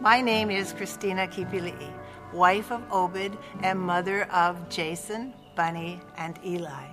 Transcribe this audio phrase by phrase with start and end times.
[0.00, 1.92] My name is Christina Kipili'i,
[2.32, 6.86] wife of Obed and mother of Jason, Bunny, and Eli.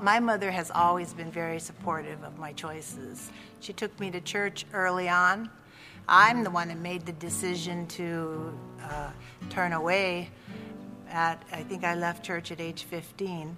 [0.00, 3.30] My mother has always been very supportive of my choices.
[3.60, 5.48] She took me to church early on.
[6.08, 9.10] I'm the one that made the decision to uh,
[9.48, 10.30] turn away
[11.08, 13.56] at, I think I left church at age 15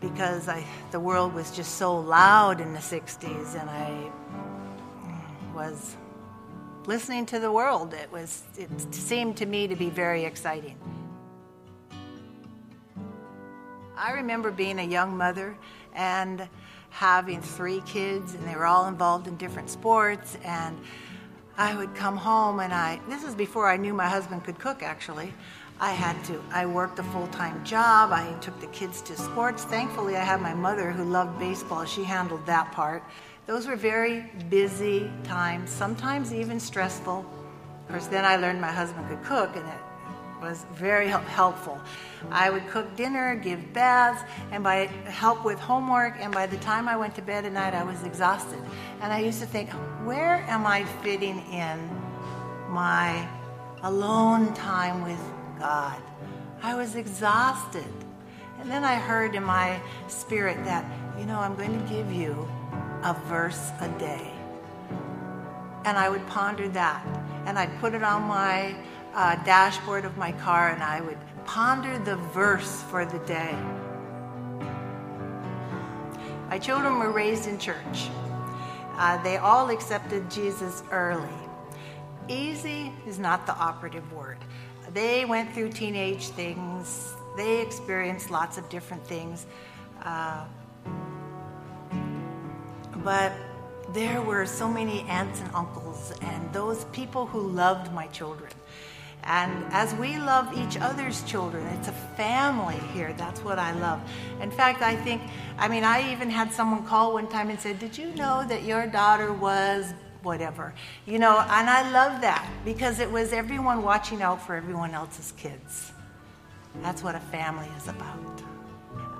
[0.00, 4.10] because I, the world was just so loud in the 60s and I
[5.66, 5.96] was
[6.86, 7.94] listening to the world.
[7.94, 10.76] It, was, it seemed to me to be very exciting.
[13.96, 15.56] I remember being a young mother
[15.94, 16.48] and
[16.90, 20.36] having three kids, and they were all involved in different sports.
[20.42, 20.76] And
[21.56, 24.82] I would come home, and I, this is before I knew my husband could cook
[24.82, 25.32] actually.
[25.78, 28.10] I had to, I worked a full time job.
[28.10, 29.62] I took the kids to sports.
[29.62, 31.84] Thankfully, I had my mother who loved baseball.
[31.84, 33.04] She handled that part.
[33.46, 37.26] Those were very busy times, sometimes even stressful.
[37.82, 39.80] Of course, then I learned my husband could cook, and it
[40.40, 41.80] was very helpful.
[42.30, 46.14] I would cook dinner, give baths, and by help with homework.
[46.20, 48.60] And by the time I went to bed at night, I was exhausted.
[49.00, 49.70] And I used to think,
[50.04, 51.90] where am I fitting in
[52.68, 53.28] my
[53.82, 55.20] alone time with
[55.58, 56.00] God?
[56.62, 57.92] I was exhausted.
[58.60, 60.84] And then I heard in my spirit that,
[61.18, 62.48] you know, I'm going to give you
[63.02, 64.32] a verse a day.
[65.84, 67.04] And I would ponder that.
[67.46, 68.74] And I'd put it on my
[69.14, 73.56] uh, dashboard of my car and I would ponder the verse for the day.
[76.48, 78.08] My children were raised in church.
[78.96, 81.28] Uh, they all accepted Jesus early.
[82.28, 84.38] Easy is not the operative word.
[84.92, 89.46] They went through teenage things, they experienced lots of different things.
[90.02, 90.44] Uh,
[93.04, 93.32] but
[93.92, 98.50] there were so many aunts and uncles and those people who loved my children.
[99.24, 103.12] And as we love each other's children, it's a family here.
[103.12, 104.00] That's what I love.
[104.40, 105.22] In fact, I think,
[105.58, 108.64] I mean, I even had someone call one time and said, Did you know that
[108.64, 109.94] your daughter was
[110.24, 110.74] whatever?
[111.06, 115.32] You know, and I love that because it was everyone watching out for everyone else's
[115.36, 115.92] kids.
[116.82, 118.42] That's what a family is about.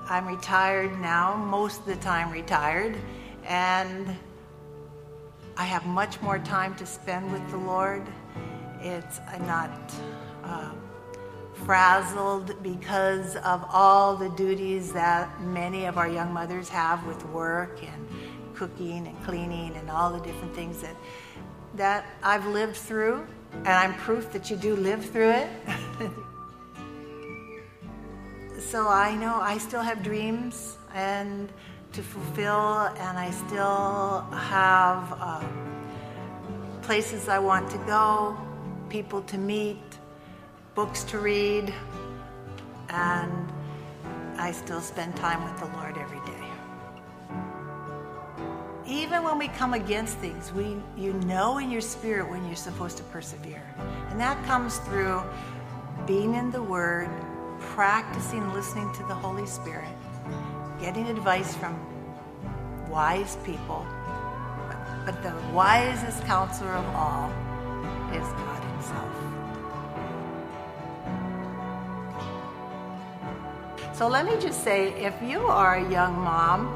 [0.09, 2.97] I'm retired now, most of the time retired,
[3.47, 4.17] and
[5.57, 8.07] I have much more time to spend with the Lord.
[8.81, 9.93] It's I'm not
[10.45, 10.73] uh,
[11.65, 17.83] frazzled because of all the duties that many of our young mothers have with work
[17.83, 18.09] and
[18.55, 20.97] cooking and cleaning and all the different things that
[21.75, 25.49] that I've lived through, and I'm proof that you do live through it.
[28.61, 31.51] so I know I still have dreams and
[31.93, 35.45] to fulfill, and I still have uh,
[36.83, 38.37] places I want to go
[38.89, 39.83] people to meet,
[40.75, 41.73] books to read,
[42.89, 43.53] and
[44.37, 46.33] I still spend time with the Lord every day.
[48.87, 52.97] Even when we come against things, we, you know in your spirit when you're supposed
[52.99, 53.63] to persevere.
[54.11, 55.23] And that comes through
[56.07, 57.09] being in the Word,
[57.61, 59.95] practicing listening to the Holy Spirit,
[60.83, 61.79] getting advice from
[62.91, 63.87] wise people.
[65.07, 67.31] But the wisest counselor of all
[68.13, 68.63] is God.
[68.73, 69.15] Himself.
[73.95, 76.67] So let me just say if you are a young mom,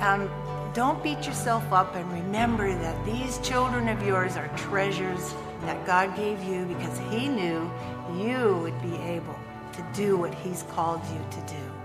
[0.00, 0.30] um,
[0.74, 6.14] don't beat yourself up and remember that these children of yours are treasures that God
[6.14, 7.70] gave you because He knew
[8.14, 9.38] you would be able
[9.72, 11.77] to do what He's called you to do.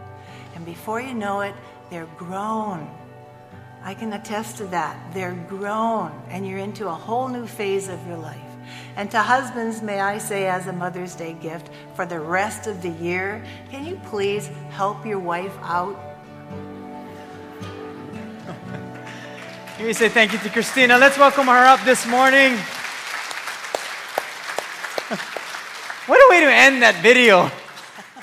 [0.64, 1.54] And before you know it,
[1.90, 2.90] they're grown.
[3.84, 4.98] I can attest to that.
[5.14, 8.40] They're grown, and you're into a whole new phase of your life.
[8.96, 12.82] And to husbands, may I say, as a Mother's Day gift for the rest of
[12.82, 16.00] the year, can you please help your wife out?
[19.76, 20.98] Can we say thank you to Christina?
[20.98, 22.54] Let's welcome her up this morning.
[26.08, 27.52] what a way to end that video,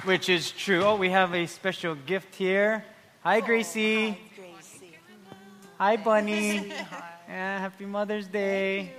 [0.05, 0.83] which is true.
[0.83, 2.85] Oh, we have a special gift here.
[3.23, 4.11] Hi, Gracie.
[4.11, 4.99] Hi, Gracie.
[5.79, 6.69] Hi, Bunny.
[7.29, 8.93] Yeah, happy Mother's Day.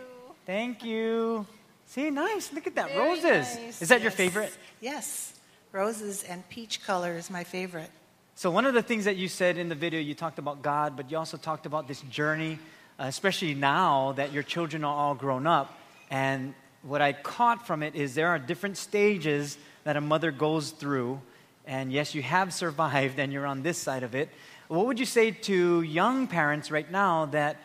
[0.46, 1.46] Thank you.
[1.86, 2.54] See, nice.
[2.54, 2.90] Look at that.
[2.90, 3.56] Very Roses.
[3.56, 3.82] nice.
[3.82, 4.56] Is that your favorite?
[4.80, 5.34] Yes.
[5.72, 7.90] Roses and peach color is my favorite.
[8.36, 10.96] So, one of the things that you said in the video, you talked about God,
[10.96, 12.60] but you also talked about this journey,
[13.00, 15.78] uh, especially now that your children are all grown up.
[16.10, 20.72] And what I caught from it is there are different stages that a mother goes
[20.72, 21.22] through.
[21.66, 24.30] And yes, you have survived and you're on this side of it.
[24.68, 27.58] What would you say to young parents right now that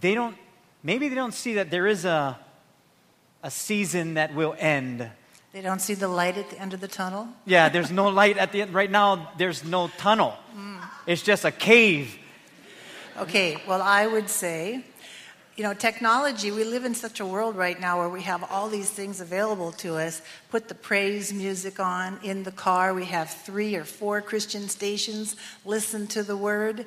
[0.00, 0.36] they don't
[0.82, 2.38] maybe they don't see that there is a,
[3.42, 5.08] a season that will end.
[5.52, 7.28] They don't see the light at the end of the tunnel.
[7.44, 8.72] Yeah, there's no light at the end.
[8.72, 10.34] Right now, there's no tunnel.
[10.56, 10.78] Mm.
[11.06, 12.16] It's just a cave.
[13.18, 14.84] Okay, well, I would say,
[15.60, 18.70] you know, technology, we live in such a world right now where we have all
[18.70, 20.22] these things available to us.
[20.50, 22.94] Put the praise music on in the car.
[22.94, 25.36] We have three or four Christian stations.
[25.66, 26.86] Listen to the word.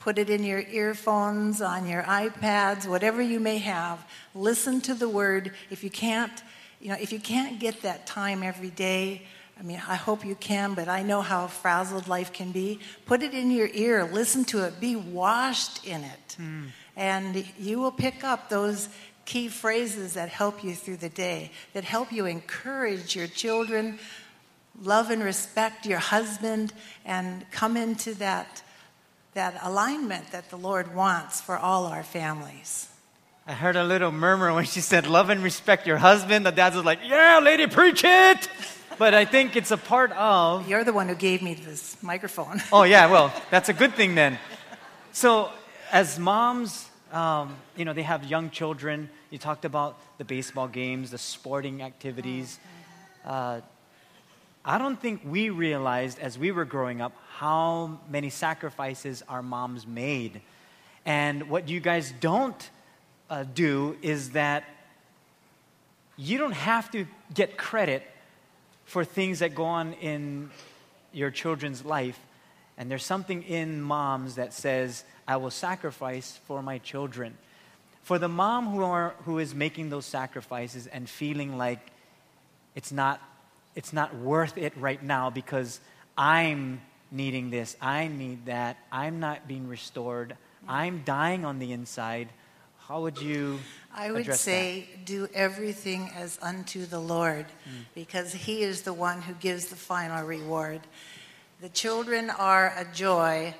[0.00, 4.02] Put it in your earphones, on your iPads, whatever you may have.
[4.34, 5.52] Listen to the word.
[5.68, 6.42] If you can't,
[6.80, 9.26] you know, if you can't get that time every day,
[9.60, 12.80] I mean, I hope you can, but I know how frazzled life can be.
[13.04, 16.36] Put it in your ear, listen to it, be washed in it.
[16.38, 16.64] Hmm.
[16.96, 18.88] And you will pick up those
[19.26, 23.98] key phrases that help you through the day, that help you encourage your children,
[24.80, 26.72] love and respect your husband,
[27.04, 28.62] and come into that,
[29.34, 32.88] that alignment that the Lord wants for all our families.
[33.48, 36.46] I heard a little murmur when she said, Love and respect your husband.
[36.46, 38.48] The dad was like, Yeah, lady, preach it.
[38.98, 40.68] But I think it's a part of.
[40.68, 42.62] You're the one who gave me this microphone.
[42.72, 44.38] Oh, yeah, well, that's a good thing then.
[45.12, 45.50] So,
[45.92, 49.08] as moms, um, you know, they have young children.
[49.30, 52.58] You talked about the baseball games, the sporting activities.
[53.24, 53.60] Uh,
[54.64, 59.86] I don't think we realized as we were growing up how many sacrifices our moms
[59.86, 60.40] made.
[61.04, 62.70] And what you guys don't
[63.30, 64.64] uh, do is that
[66.16, 68.02] you don't have to get credit
[68.86, 70.50] for things that go on in
[71.12, 72.18] your children's life.
[72.78, 77.36] And there's something in moms that says, I will sacrifice for my children.
[78.02, 81.80] For the mom who, are, who is making those sacrifices and feeling like
[82.74, 83.20] it's not,
[83.74, 85.80] it's not worth it right now because
[86.16, 86.80] I'm
[87.10, 90.36] needing this, I need that, I'm not being restored,
[90.68, 92.28] I'm dying on the inside,
[92.86, 93.58] how would you
[93.92, 97.84] I would say, do everything as unto the Lord, mm.
[97.94, 100.80] because He is the one who gives the final reward.
[101.60, 103.54] The children are a joy,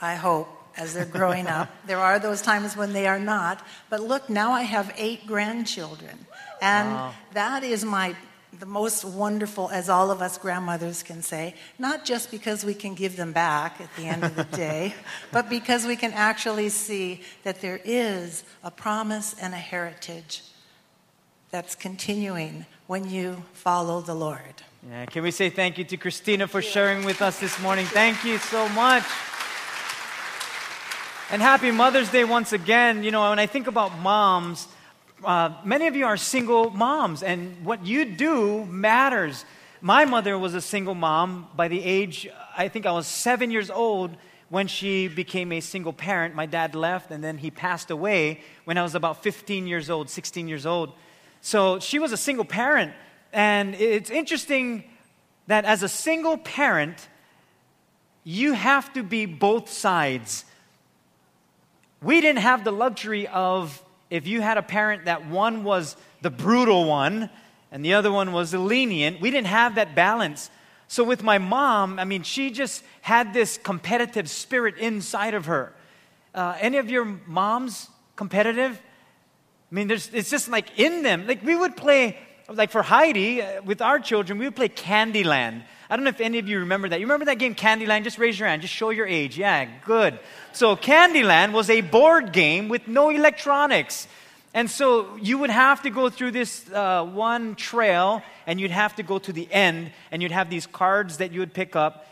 [0.00, 1.68] I hope, as they're growing up.
[1.86, 3.64] There are those times when they are not.
[3.90, 6.26] But look, now I have eight grandchildren.
[6.60, 7.14] And Wow.
[7.32, 8.14] that is my
[8.58, 12.94] the most wonderful, as all of us grandmothers can say, not just because we can
[12.94, 14.94] give them back at the end of the day,
[15.30, 20.42] but because we can actually see that there is a promise and a heritage
[21.50, 24.62] that's continuing when you follow the Lord.
[24.88, 27.86] Yeah, can we say thank you to Christina for sharing with us this morning?
[27.86, 29.04] Thank you so much.
[31.28, 33.02] And happy Mother's Day once again.
[33.02, 34.68] You know, when I think about moms,
[35.24, 39.44] uh, many of you are single moms, and what you do matters.
[39.80, 43.70] My mother was a single mom by the age, I think I was seven years
[43.70, 44.16] old
[44.50, 46.36] when she became a single parent.
[46.36, 50.08] My dad left, and then he passed away when I was about 15 years old,
[50.08, 50.92] 16 years old.
[51.40, 52.92] So she was a single parent.
[53.32, 54.84] And it's interesting
[55.48, 57.08] that as a single parent,
[58.22, 60.44] you have to be both sides.
[62.02, 66.30] We didn't have the luxury of if you had a parent that one was the
[66.30, 67.30] brutal one
[67.72, 70.50] and the other one was the lenient, we didn't have that balance.
[70.88, 75.72] So with my mom, I mean, she just had this competitive spirit inside of her.
[76.34, 78.80] Uh, any of your moms competitive?
[79.70, 81.26] I mean, there's, it's just like in them.
[81.26, 82.18] Like we would play,
[82.52, 85.62] like for Heidi, uh, with our children, we would play Candyland.
[85.88, 87.00] I don't know if any of you remember that.
[87.00, 88.04] You remember that game Candyland?
[88.04, 88.62] Just raise your hand.
[88.62, 89.38] Just show your age.
[89.38, 90.18] Yeah, good.
[90.52, 94.08] So Candyland was a board game with no electronics.
[94.54, 98.96] And so you would have to go through this uh, one trail and you'd have
[98.96, 102.06] to go to the end and you'd have these cards that you would pick up.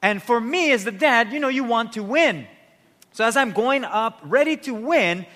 [0.00, 2.46] And for me, as the dad, you know, you want to win.
[3.12, 5.26] So as I'm going up, ready to win,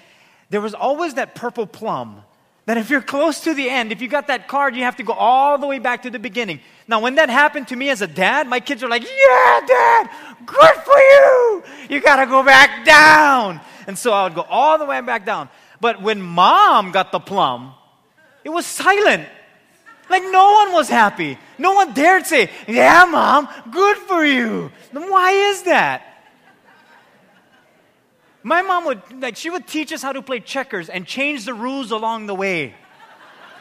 [0.50, 2.22] there was always that purple plum.
[2.66, 5.04] That if you're close to the end, if you got that card, you have to
[5.04, 6.60] go all the way back to the beginning.
[6.88, 10.10] Now, when that happened to me as a dad, my kids are like, Yeah, dad,
[10.44, 11.62] good for you.
[11.88, 13.60] You got to go back down.
[13.86, 15.48] And so I would go all the way back down.
[15.80, 17.72] But when mom got the plum,
[18.42, 19.28] it was silent.
[20.08, 21.38] Like no one was happy.
[21.58, 24.72] No one dared say, Yeah, mom, good for you.
[24.92, 26.15] Then why is that?
[28.46, 31.52] My mom would, like, she would teach us how to play checkers and change the
[31.52, 32.76] rules along the way.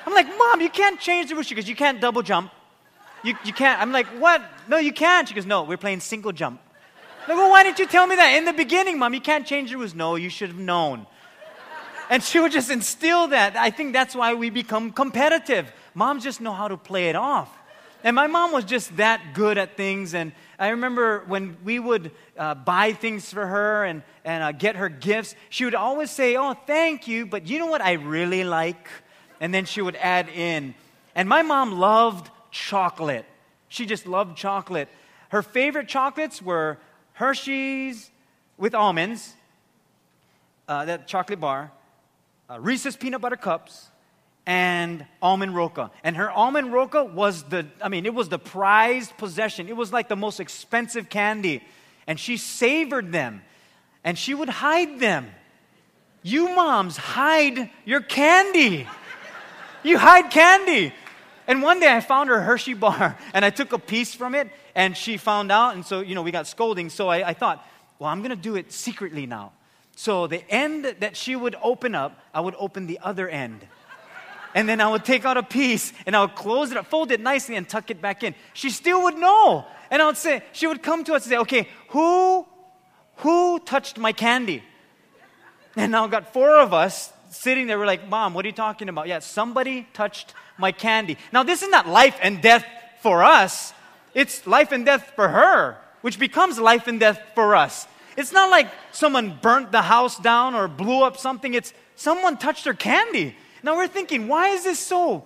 [0.06, 1.48] I'm like, Mom, you can't change the rules.
[1.48, 2.52] She goes, You can't double jump.
[3.24, 3.82] You, you can't.
[3.82, 4.44] I'm like, What?
[4.68, 5.28] No, you can't.
[5.28, 6.62] She goes, No, we're playing single jump.
[7.24, 9.16] I'm like, well, why didn't you tell me that in the beginning, Mom?
[9.16, 9.96] You can't change the rules.
[9.96, 11.08] No, you should have known.
[12.12, 13.56] And she would just instill that.
[13.56, 15.74] I think that's why we become competitive.
[15.96, 17.50] Moms just know how to play it off.
[18.06, 20.14] And my mom was just that good at things.
[20.14, 24.76] And I remember when we would uh, buy things for her and, and uh, get
[24.76, 28.44] her gifts, she would always say, Oh, thank you, but you know what I really
[28.44, 28.88] like?
[29.42, 30.76] And then she would add in.
[31.16, 33.26] And my mom loved chocolate.
[33.70, 34.88] She just loved chocolate.
[35.30, 36.78] Her favorite chocolates were
[37.14, 38.12] Hershey's
[38.56, 39.34] with almonds,
[40.68, 41.72] uh, that chocolate bar,
[42.52, 43.90] uh, Reese's peanut butter cups,
[44.46, 45.92] and almond roca.
[46.04, 49.68] And her almond roca was the, I mean, it was the prized possession.
[49.68, 51.64] It was like the most expensive candy.
[52.08, 53.42] And she savored them
[54.04, 55.28] and she would hide them.
[56.22, 58.88] You moms hide your candy.
[59.84, 60.94] You hide candy.
[61.48, 64.50] And one day I found her Hershey bar and I took a piece from it
[64.76, 65.74] and she found out.
[65.76, 66.90] And so, you know, we got scolding.
[66.90, 67.66] So I, I thought,
[67.98, 69.54] well, I'm going to do it secretly now.
[69.96, 73.66] So the end that she would open up, I would open the other end
[74.56, 77.12] and then I would take out a piece and I would close it up, fold
[77.12, 78.34] it nicely, and tuck it back in.
[78.54, 79.66] She still would know.
[79.92, 82.48] And I would say, she would come to us and say, okay, who,
[83.18, 84.64] who touched my candy?
[85.76, 87.78] And now I've got four of us sitting there.
[87.78, 89.10] We're like, Mom, what are you talking about?
[89.10, 91.18] Yeah, somebody touched my candy.
[91.34, 92.66] Now, this is not life and death
[93.02, 93.74] for us,
[94.16, 97.88] it's life and death for her, which becomes life and death for us.
[98.18, 102.64] It's not like someone burnt the house down or blew up something, it's someone touched
[102.66, 103.36] her candy.
[103.66, 105.26] Now we're thinking, why is this so,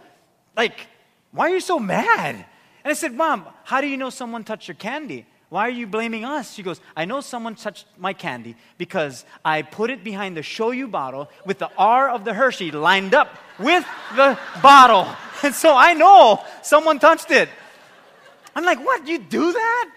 [0.56, 0.88] like,
[1.34, 2.36] why are you so mad?
[2.36, 5.26] And I said, Mom, how do you know someone touched your candy?
[5.50, 6.54] Why are you blaming us?
[6.54, 10.90] She goes, I know someone touched my candy because I put it behind the shoyu
[10.90, 15.06] bottle with the R of the Hershey lined up with the bottle.
[15.42, 17.48] And so I know someone touched it.
[18.54, 19.08] I'm like, what?
[19.08, 19.90] You do that?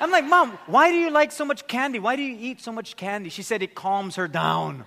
[0.00, 1.98] I'm like, Mom, why do you like so much candy?
[1.98, 3.30] Why do you eat so much candy?
[3.30, 4.84] She said it calms her down.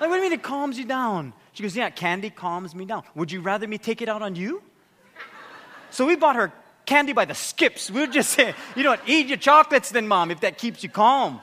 [0.00, 1.32] Like, what do you mean it calms you down?
[1.52, 3.02] She goes, Yeah, candy calms me down.
[3.14, 4.62] Would you rather me take it out on you?
[5.90, 6.52] So we bought her
[6.86, 7.90] candy by the skips.
[7.90, 10.82] We would just say, You know what, eat your chocolates then, mom, if that keeps
[10.82, 11.40] you calm.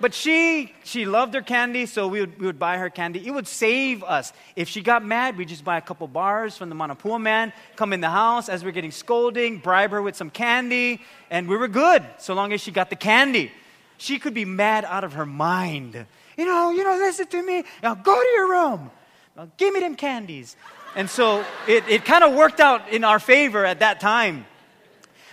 [0.00, 3.24] But she, she loved her candy, so we would, we would buy her candy.
[3.24, 4.32] It would save us.
[4.56, 7.92] If she got mad, we'd just buy a couple bars from the Manapua man, come
[7.92, 11.68] in the house as we're getting scolding, bribe her with some candy, and we were
[11.68, 13.52] good so long as she got the candy.
[13.96, 16.04] She could be mad out of her mind
[16.36, 17.64] you know, you know, listen to me.
[17.82, 18.90] Now go to your room.
[19.36, 20.56] Now give me them candies.
[20.94, 24.46] And so it, it kind of worked out in our favor at that time.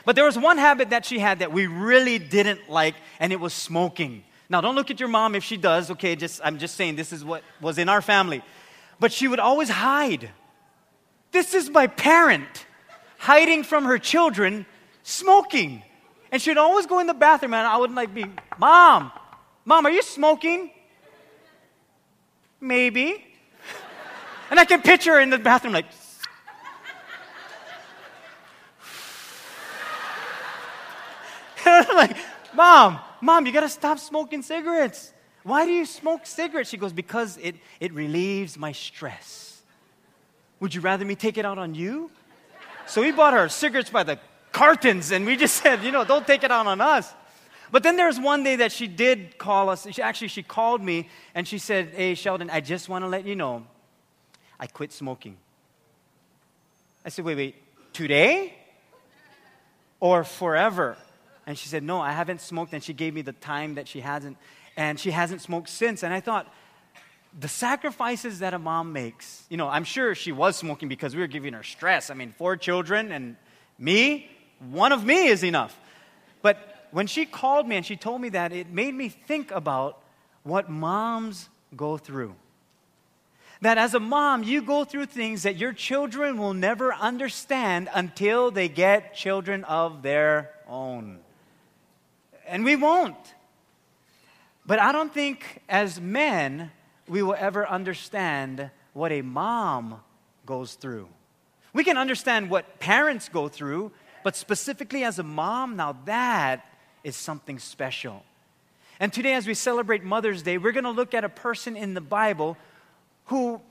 [0.05, 3.39] But there was one habit that she had that we really didn't like, and it
[3.39, 4.23] was smoking.
[4.49, 6.15] Now, don't look at your mom if she does, okay?
[6.15, 8.41] Just, I'm just saying this is what was in our family.
[8.99, 10.29] But she would always hide.
[11.31, 12.65] This is my parent
[13.19, 14.65] hiding from her children
[15.03, 15.83] smoking.
[16.31, 18.25] And she'd always go in the bathroom, and I would like be,
[18.57, 19.11] Mom,
[19.65, 20.71] Mom, are you smoking?
[22.61, 23.25] Maybe.
[24.49, 25.85] And I can picture her in the bathroom like,
[31.65, 32.17] like,
[32.53, 35.13] Mom, Mom, you gotta stop smoking cigarettes.
[35.43, 36.69] Why do you smoke cigarettes?
[36.69, 39.61] She goes, Because it, it relieves my stress.
[40.59, 42.11] Would you rather me take it out on you?
[42.87, 44.19] So we bought her cigarettes by the
[44.51, 47.13] cartons and we just said, You know, don't take it out on us.
[47.71, 49.87] But then there was one day that she did call us.
[49.91, 53.25] She, actually, she called me and she said, Hey, Sheldon, I just want to let
[53.25, 53.65] you know
[54.59, 55.37] I quit smoking.
[57.05, 57.55] I said, Wait, wait,
[57.93, 58.53] today?
[59.99, 60.97] Or forever?
[61.45, 62.73] And she said, No, I haven't smoked.
[62.73, 64.37] And she gave me the time that she hasn't.
[64.75, 66.03] And she hasn't smoked since.
[66.03, 66.47] And I thought,
[67.37, 71.21] the sacrifices that a mom makes, you know, I'm sure she was smoking because we
[71.21, 72.09] were giving her stress.
[72.09, 73.35] I mean, four children and
[73.77, 74.29] me,
[74.71, 75.77] one of me is enough.
[76.41, 76.57] But
[76.91, 80.01] when she called me and she told me that, it made me think about
[80.43, 82.35] what moms go through.
[83.61, 88.51] That as a mom, you go through things that your children will never understand until
[88.51, 91.19] they get children of their own.
[92.47, 93.17] And we won't.
[94.65, 96.71] But I don't think as men
[97.07, 99.99] we will ever understand what a mom
[100.45, 101.09] goes through.
[101.73, 103.91] We can understand what parents go through,
[104.23, 106.65] but specifically as a mom, now that
[107.03, 108.23] is something special.
[108.99, 111.93] And today, as we celebrate Mother's Day, we're going to look at a person in
[111.93, 112.57] the Bible
[113.25, 113.61] who,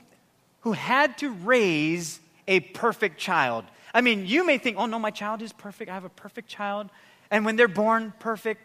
[0.61, 3.65] who had to raise a perfect child.
[3.93, 5.89] I mean, you may think, oh no, my child is perfect.
[5.91, 6.89] I have a perfect child.
[7.29, 8.61] And when they're born, perfect,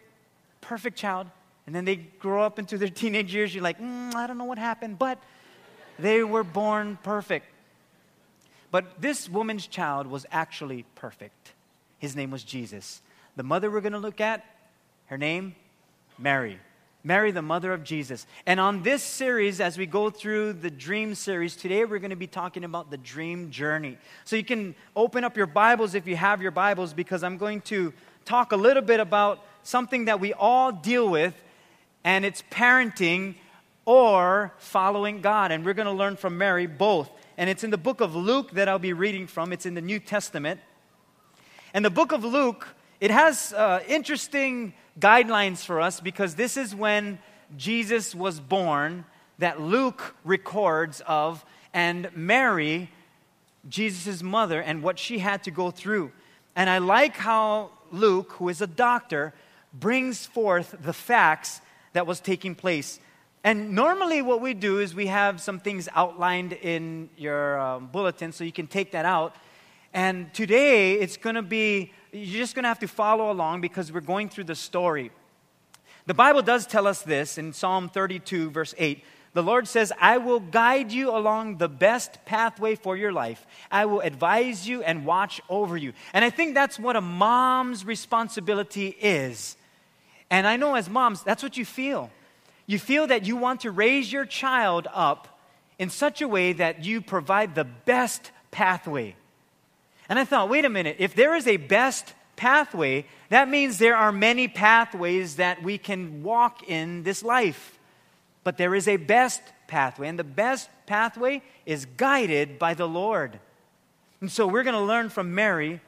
[0.61, 1.27] perfect child.
[1.67, 4.45] And then they grow up into their teenage years, you're like, mm, I don't know
[4.45, 5.19] what happened, but
[5.99, 7.45] they were born perfect.
[8.71, 11.53] But this woman's child was actually perfect.
[11.99, 13.01] His name was Jesus.
[13.35, 14.43] The mother we're going to look at
[15.07, 15.55] her name?
[16.17, 16.59] Mary.
[17.03, 18.25] Mary, the mother of Jesus.
[18.47, 22.15] And on this series, as we go through the dream series, today we're going to
[22.15, 23.99] be talking about the dream journey.
[24.23, 27.61] So you can open up your Bibles if you have your Bibles, because I'm going
[27.61, 27.93] to
[28.25, 31.35] talk a little bit about something that we all deal with,
[32.03, 33.35] and it's parenting
[33.85, 35.51] or following God.
[35.51, 37.11] And we're going to learn from Mary both.
[37.37, 39.81] And it's in the book of Luke that I'll be reading from, it's in the
[39.81, 40.59] New Testament.
[41.71, 46.73] And the book of Luke, it has uh, interesting guidelines for us because this is
[46.73, 47.19] when
[47.57, 49.05] Jesus was born
[49.39, 52.89] that Luke records of, and Mary,
[53.67, 56.11] Jesus' mother, and what she had to go through.
[56.55, 59.33] And I like how Luke, who is a doctor,
[59.73, 61.59] brings forth the facts
[61.93, 62.99] that was taking place.
[63.43, 68.31] And normally, what we do is we have some things outlined in your um, bulletin,
[68.31, 69.35] so you can take that out.
[69.93, 73.91] And today, it's going to be you're just going to have to follow along because
[73.91, 75.11] we're going through the story.
[76.05, 79.03] The Bible does tell us this in Psalm 32, verse 8.
[79.33, 83.45] The Lord says, I will guide you along the best pathway for your life.
[83.69, 85.91] I will advise you and watch over you.
[86.13, 89.57] And I think that's what a mom's responsibility is.
[90.29, 92.11] And I know as moms, that's what you feel.
[92.65, 95.39] You feel that you want to raise your child up
[95.77, 99.15] in such a way that you provide the best pathway.
[100.09, 103.95] And I thought, wait a minute, if there is a best pathway, that means there
[103.95, 107.79] are many pathways that we can walk in this life.
[108.43, 113.39] But there is a best pathway, and the best pathway is guided by the Lord.
[114.21, 115.81] And so we're going to learn from Mary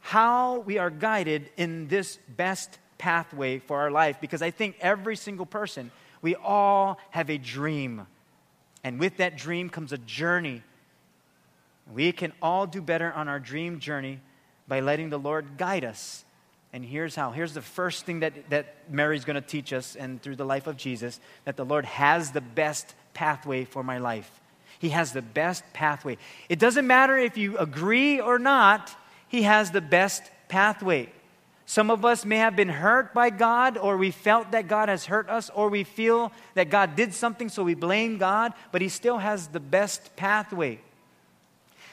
[0.00, 5.16] how we are guided in this best pathway for our life because I think every
[5.16, 8.06] single person, we all have a dream.
[8.84, 10.62] And with that dream comes a journey
[11.94, 14.20] we can all do better on our dream journey
[14.68, 16.24] by letting the Lord guide us.
[16.72, 17.32] And here's how.
[17.32, 20.66] Here's the first thing that, that Mary's going to teach us, and through the life
[20.66, 24.40] of Jesus, that the Lord has the best pathway for my life.
[24.78, 26.16] He has the best pathway.
[26.48, 28.94] It doesn't matter if you agree or not,
[29.28, 31.10] He has the best pathway.
[31.66, 35.06] Some of us may have been hurt by God, or we felt that God has
[35.06, 38.88] hurt us, or we feel that God did something, so we blame God, but He
[38.88, 40.80] still has the best pathway.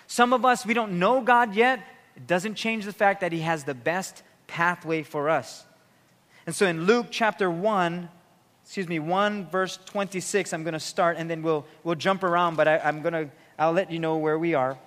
[0.10, 1.80] Some of us, we don't know God yet.
[2.16, 5.66] It doesn't change the fact that He has the best pathway for us.
[6.48, 8.10] And so in Luke chapter 1,
[8.64, 12.56] excuse me, 1 verse 26, I'm going to start and then we'll, we'll jump around,
[12.56, 14.80] but I, I'm going to, I'll let you know where we are.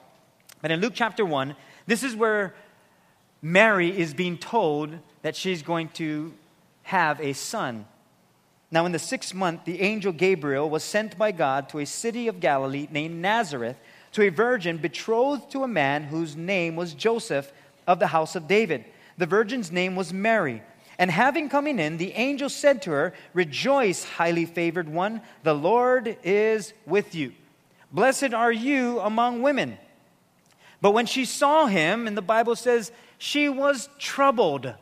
[0.61, 1.55] But in Luke chapter 1,
[1.87, 2.57] this is where
[3.41, 4.91] Mary is being told
[5.23, 6.35] that she's going to
[6.83, 7.87] have a son.
[8.73, 12.27] Now, in the sixth month, the angel Gabriel was sent by God to a city
[12.27, 13.77] of Galilee named Nazareth
[14.13, 17.53] to a virgin betrothed to a man whose name was Joseph
[17.87, 18.85] of the house of David.
[19.19, 20.63] The virgin's name was Mary.
[20.99, 26.17] And having coming in, the angel said to her, Rejoice, highly favored one, the Lord
[26.23, 27.33] is with you.
[27.91, 29.79] Blessed are you among women.
[30.81, 34.75] But when she saw him, and the Bible says, she was troubled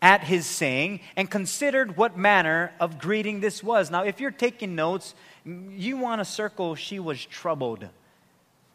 [0.00, 3.90] at his saying and considered what manner of greeting this was.
[3.90, 7.88] Now, if you're taking notes, you want to circle, she was troubled.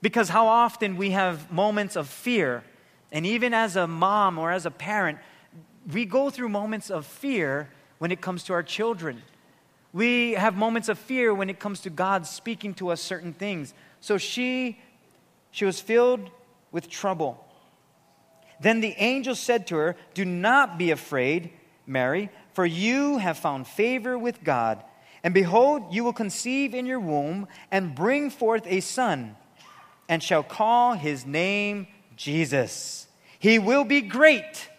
[0.02, 2.64] Because how often we have moments of fear,
[3.12, 5.18] and even as a mom or as a parent,
[5.92, 9.24] we go through moments of fear when it comes to our children.
[9.94, 13.74] We have moments of fear when it comes to God speaking to us certain things.
[14.02, 14.80] So she,
[15.52, 16.30] she was filled
[16.72, 17.44] with trouble.
[18.60, 21.52] Then the angel said to her, Do not be afraid,
[21.86, 24.84] Mary, for you have found favor with God.
[25.24, 29.36] And behold, you will conceive in your womb and bring forth a son
[30.10, 33.08] and shall call his name Jesus.
[33.40, 34.70] He will be great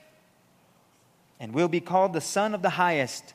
[1.40, 3.34] and will be called the Son of the Highest.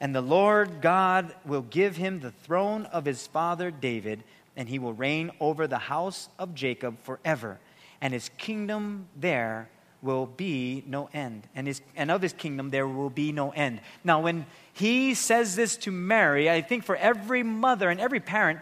[0.00, 4.24] And the Lord God will give him the throne of his father David,
[4.56, 7.58] and he will reign over the house of Jacob forever.
[8.00, 9.68] And his kingdom there
[10.02, 11.46] will be no end.
[11.54, 13.80] And, his, and of his kingdom there will be no end.
[14.02, 18.60] Now, when he says this to Mary, I think for every mother and every parent,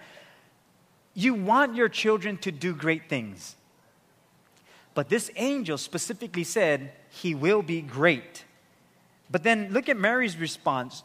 [1.18, 3.56] you want your children to do great things.
[4.94, 8.44] But this angel specifically said, He will be great.
[9.28, 11.02] But then look at Mary's response.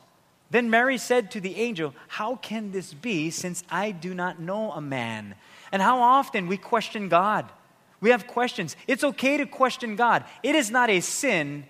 [0.52, 4.72] Then Mary said to the angel, How can this be since I do not know
[4.72, 5.34] a man?
[5.72, 7.52] And how often we question God.
[8.00, 8.76] We have questions.
[8.86, 10.26] It's okay to question God.
[10.44, 11.66] It is not a sin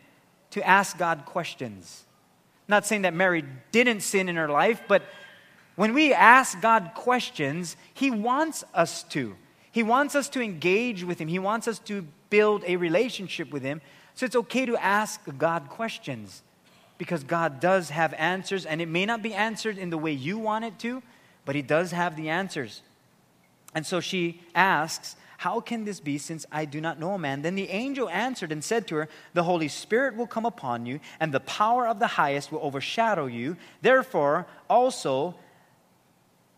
[0.52, 2.04] to ask God questions.
[2.68, 5.04] Not saying that Mary didn't sin in her life, but
[5.76, 9.36] when we ask God questions, He wants us to.
[9.72, 13.64] He wants us to engage with Him, He wants us to build a relationship with
[13.64, 13.82] Him.
[14.16, 16.44] So it's okay to ask God questions.
[16.98, 20.38] because God does have answers, and it may not be answered in the way you
[20.38, 21.02] want it to,
[21.44, 22.82] but He does have the answers.
[23.76, 27.42] And so she asks, How can this be since I do not know a man?
[27.42, 31.00] Then the angel answered and said to her, The Holy Spirit will come upon you,
[31.20, 33.58] and the power of the highest will overshadow you.
[33.82, 35.36] Therefore, also,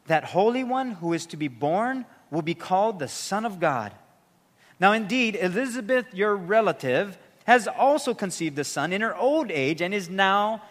[0.08, 3.92] that Holy One who is to be born will be called the Son of God.
[4.80, 9.94] Now, indeed, Elizabeth, your relative, has also conceived a son in her old age and
[9.94, 10.64] is now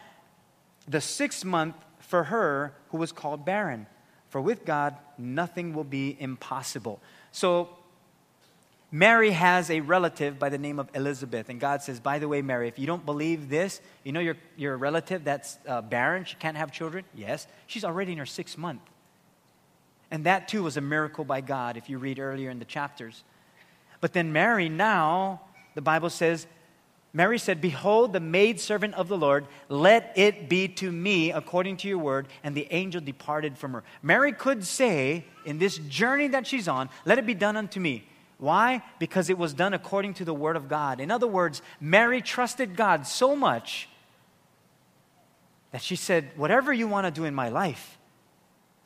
[0.87, 3.87] the sixth month for her who was called barren.
[4.29, 7.01] For with God, nothing will be impossible.
[7.33, 7.70] So,
[8.90, 11.49] Mary has a relative by the name of Elizabeth.
[11.49, 14.37] And God says, by the way, Mary, if you don't believe this, you know your,
[14.57, 17.05] your relative that's uh, barren, she can't have children?
[17.12, 17.49] Yes.
[17.66, 18.83] She's already in her sixth month.
[20.14, 23.24] And that too was a miracle by God if you read earlier in the chapters.
[24.00, 25.40] But then Mary, now,
[25.74, 26.46] the Bible says,
[27.12, 31.88] Mary said, Behold, the maidservant of the Lord, let it be to me according to
[31.88, 32.29] your word.
[32.44, 33.83] And the angel departed from her.
[34.05, 38.07] Mary could say, in this journey that she's on, let it be done unto me.
[38.38, 38.85] Why?
[39.00, 41.00] Because it was done according to the word of God.
[41.00, 43.88] In other words, Mary trusted God so much
[45.72, 47.98] that she said, Whatever you want to do in my life,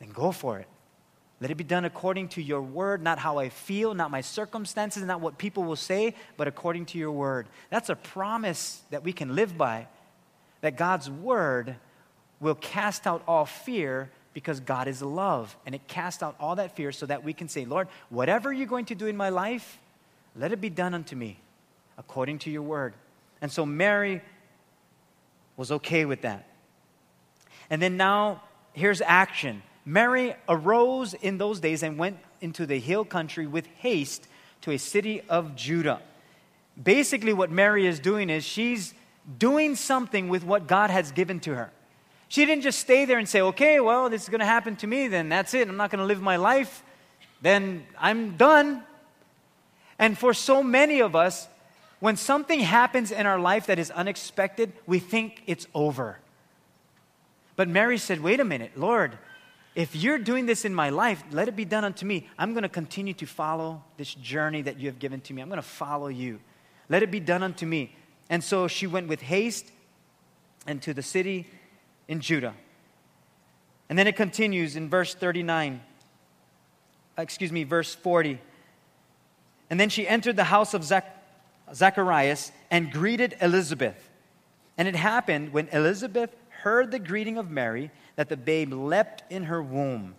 [0.00, 0.66] then go for it.
[1.40, 5.04] Let it be done according to your word, not how I feel, not my circumstances,
[5.04, 7.46] not what people will say, but according to your word.
[7.70, 9.86] That's a promise that we can live by.
[10.62, 11.76] That God's word
[12.40, 15.56] will cast out all fear because God is love.
[15.64, 18.66] And it casts out all that fear so that we can say, Lord, whatever you're
[18.66, 19.78] going to do in my life,
[20.34, 21.38] let it be done unto me
[21.96, 22.94] according to your word.
[23.40, 24.22] And so Mary
[25.56, 26.48] was okay with that.
[27.70, 29.62] And then now, here's action.
[29.88, 34.28] Mary arose in those days and went into the hill country with haste
[34.60, 35.98] to a city of Judah.
[36.80, 38.92] Basically, what Mary is doing is she's
[39.38, 41.70] doing something with what God has given to her.
[42.28, 44.86] She didn't just stay there and say, okay, well, this is going to happen to
[44.86, 45.66] me, then that's it.
[45.66, 46.82] I'm not going to live my life.
[47.40, 48.82] Then I'm done.
[49.98, 51.48] And for so many of us,
[51.98, 56.18] when something happens in our life that is unexpected, we think it's over.
[57.56, 59.16] But Mary said, wait a minute, Lord,
[59.78, 62.26] if you're doing this in my life, let it be done unto me.
[62.36, 65.40] I'm going to continue to follow this journey that you have given to me.
[65.40, 66.40] I'm going to follow you.
[66.88, 67.94] Let it be done unto me.
[68.28, 69.70] And so she went with haste
[70.66, 71.46] into the city
[72.08, 72.54] in Judah.
[73.88, 75.80] And then it continues in verse 39.
[77.16, 78.40] Uh, excuse me, verse 40.
[79.70, 81.22] And then she entered the house of Zach-
[81.72, 84.10] Zacharias and greeted Elizabeth.
[84.76, 89.44] And it happened when Elizabeth heard the greeting of Mary that the babe leapt in
[89.44, 90.14] her womb,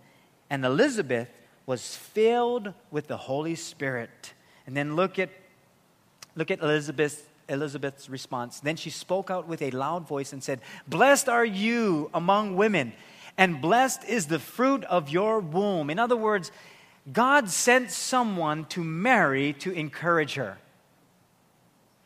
[0.48, 1.28] and Elizabeth
[1.66, 4.32] was filled with the Holy Spirit.
[4.66, 5.30] And then look at
[6.34, 8.60] look at Elizabeth's Elizabeth's response.
[8.60, 12.92] Then she spoke out with a loud voice and said, Blessed are you among women,
[13.36, 15.90] and blessed is the fruit of your womb.
[15.90, 16.52] In other words,
[17.12, 20.58] God sent someone to Mary to encourage her.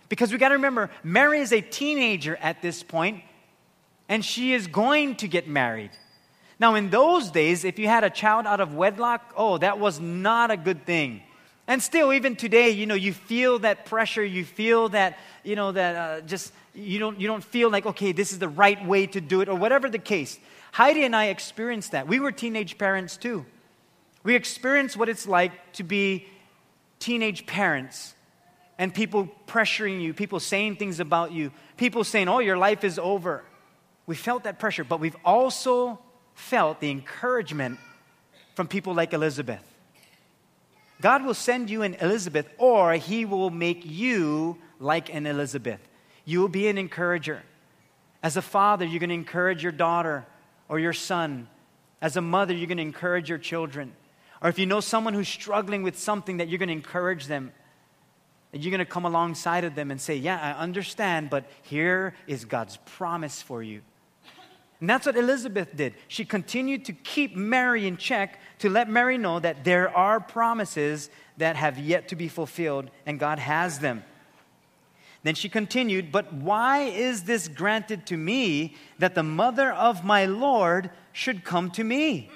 [0.08, 3.22] Because we got to remember, Mary is a teenager at this point,
[4.08, 5.90] and she is going to get married.
[6.60, 10.00] Now, in those days, if you had a child out of wedlock, oh, that was
[10.00, 11.22] not a good thing.
[11.66, 15.72] And still, even today, you know, you feel that pressure, you feel that, you know,
[15.72, 19.06] that uh, just, you don't, you don't feel like, okay, this is the right way
[19.06, 20.38] to do it, or whatever the case.
[20.72, 22.06] Heidi and I experienced that.
[22.06, 23.46] We were teenage parents too.
[24.24, 26.26] We experienced what it's like to be
[26.98, 28.14] teenage parents
[28.78, 32.98] and people pressuring you, people saying things about you, people saying, oh, your life is
[32.98, 33.44] over.
[34.06, 35.98] We felt that pressure, but we've also
[36.34, 37.78] felt the encouragement
[38.54, 39.62] from people like Elizabeth.
[41.00, 45.80] God will send you an Elizabeth, or He will make you like an Elizabeth.
[46.24, 47.42] You will be an encourager.
[48.22, 50.24] As a father, you're going to encourage your daughter
[50.68, 51.48] or your son.
[52.00, 53.94] As a mother, you're going to encourage your children.
[54.42, 57.52] Or if you know someone who's struggling with something, that you're going to encourage them.
[58.52, 62.14] And you're going to come alongside of them and say, Yeah, I understand, but here
[62.26, 63.82] is God's promise for you.
[64.84, 65.94] And that's what Elizabeth did.
[66.08, 71.08] She continued to keep Mary in check to let Mary know that there are promises
[71.38, 74.04] that have yet to be fulfilled, and God has them.
[75.22, 80.26] Then she continued, But why is this granted to me that the mother of my
[80.26, 82.30] Lord should come to me?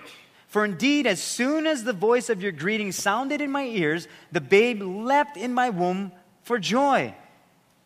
[0.47, 4.41] For indeed, as soon as the voice of your greeting sounded in my ears, the
[4.41, 6.13] babe leapt in my womb
[6.45, 7.15] for joy.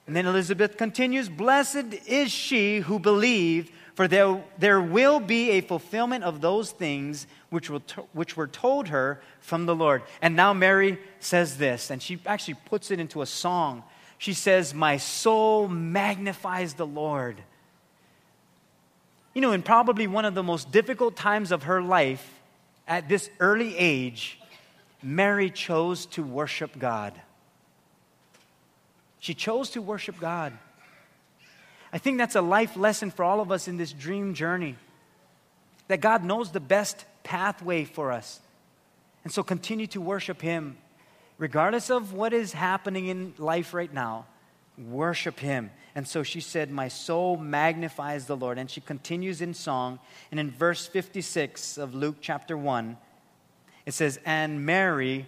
[0.06, 5.60] And then Elizabeth continues, Blessed is she who believed for there, there will be a
[5.60, 10.02] fulfillment of those things which, to, which were told her from the Lord.
[10.22, 13.82] And now Mary says this, and she actually puts it into a song.
[14.16, 17.36] She says, My soul magnifies the Lord.
[19.34, 22.40] You know, in probably one of the most difficult times of her life,
[22.86, 24.38] at this early age,
[25.02, 27.14] Mary chose to worship God.
[29.18, 30.52] She chose to worship God.
[31.92, 34.76] I think that's a life lesson for all of us in this dream journey
[35.88, 38.40] that God knows the best pathway for us.
[39.24, 40.78] And so continue to worship Him.
[41.38, 44.26] Regardless of what is happening in life right now,
[44.78, 45.70] worship Him.
[45.94, 48.58] And so she said, My soul magnifies the Lord.
[48.58, 49.98] And she continues in song.
[50.30, 52.96] And in verse 56 of Luke chapter 1,
[53.84, 55.26] it says, And Mary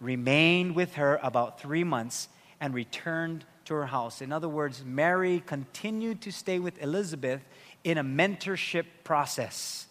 [0.00, 2.28] remained with her about three months
[2.60, 4.20] and returned to her house.
[4.20, 7.40] In other words, Mary continued to stay with Elizabeth
[7.84, 9.86] in a mentorship process.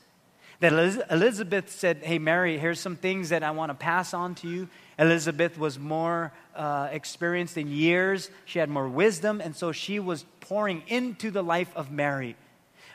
[0.60, 0.74] That
[1.10, 4.70] Elizabeth said, Hey, Mary, here's some things that I want to pass on to you.
[5.00, 10.26] Elizabeth was more uh, experienced in years, she had more wisdom, and so she was
[10.40, 12.36] pouring into the life of Mary.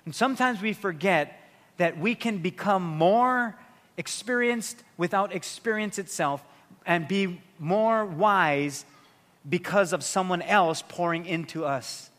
[0.05, 1.41] And sometimes we forget
[1.79, 3.57] that we can become more
[3.97, 6.45] experienced without experience itself
[6.87, 8.85] and be more wise
[9.49, 12.11] because of someone else pouring into us.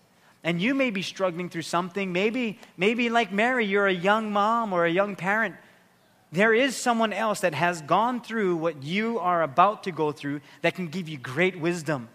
[0.44, 2.14] And you may be struggling through something.
[2.14, 5.56] Maybe, maybe like Mary, you're a young mom or a young parent.
[6.32, 10.42] There is someone else that has gone through what you are about to go through
[10.62, 12.10] that can give you great wisdom.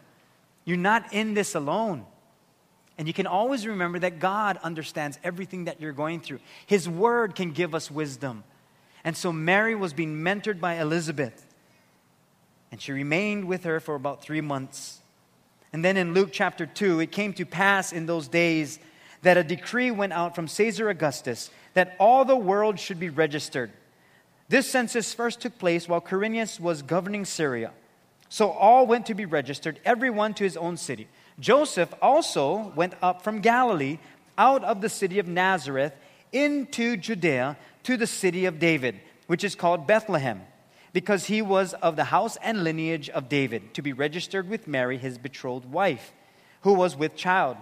[0.65, 2.07] You're not in this alone.
[2.99, 6.41] And you can always remember that God understands everything that you're going through.
[6.67, 8.45] His word can give us wisdom.
[9.03, 11.47] And so Mary was being mentored by Elizabeth.
[12.71, 15.02] And she remained with her for about three months.
[15.73, 18.79] And then in Luke chapter 2, it came to pass in those days
[19.23, 23.71] that a decree went out from Caesar Augustus that all the world should be registered.
[24.49, 27.71] This census first took place while Quirinius was governing Syria.
[28.29, 31.09] So all went to be registered, everyone to his own city.
[31.41, 33.99] Joseph also went up from Galilee,
[34.37, 35.95] out of the city of Nazareth,
[36.33, 40.43] into Judea, to the city of David, which is called Bethlehem
[40.93, 44.99] because he was of the house and lineage of David, to be registered with Mary,
[44.99, 46.13] his betrothed wife,
[46.63, 47.57] who was with child.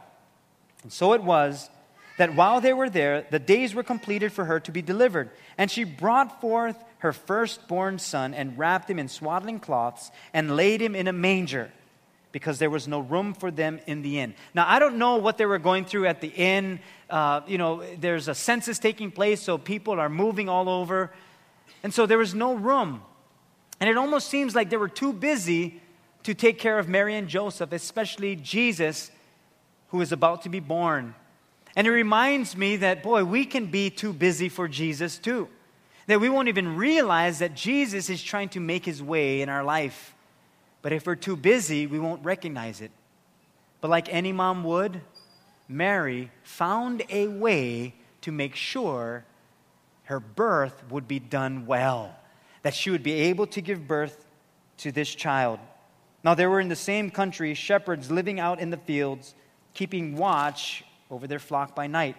[0.83, 1.71] And so it was
[2.19, 5.31] that while they were there, the days were completed for her to be delivered.
[5.57, 10.83] And she brought forth her firstborn son and wrapped him in swaddling cloths and laid
[10.83, 11.71] him in a manger
[12.33, 14.35] because there was no room for them in the inn.
[14.55, 16.81] Now, I don't know what they were going through at the inn.
[17.09, 21.11] Uh, you know, there's a census taking place, so people are moving all over.
[21.83, 23.03] And so there was no room.
[23.81, 25.81] And it almost seems like they were too busy
[26.23, 29.11] to take care of Mary and Joseph, especially Jesus,
[29.89, 31.15] who is about to be born.
[31.75, 35.49] And it reminds me that, boy, we can be too busy for Jesus too.
[36.09, 39.65] That we won't even realize that Jesus is trying to make his way in our
[39.65, 40.15] life.
[40.83, 42.91] But if we're too busy, we won't recognize it.
[43.81, 45.01] But like any mom would,
[45.69, 49.25] Mary found a way to make sure
[50.05, 52.15] her birth would be done well
[52.63, 54.25] that she would be able to give birth
[54.79, 55.59] to this child.
[56.23, 59.35] Now, there were in the same country shepherds living out in the fields,
[59.75, 62.17] keeping watch over their flock by night.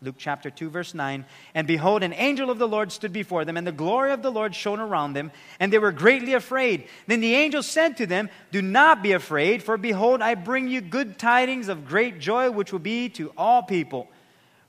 [0.00, 1.24] Luke chapter 2, verse 9.
[1.54, 4.30] And behold, an angel of the Lord stood before them, and the glory of the
[4.30, 6.86] Lord shone around them, and they were greatly afraid.
[7.08, 10.80] Then the angel said to them, Do not be afraid, for behold, I bring you
[10.80, 14.08] good tidings of great joy, which will be to all people.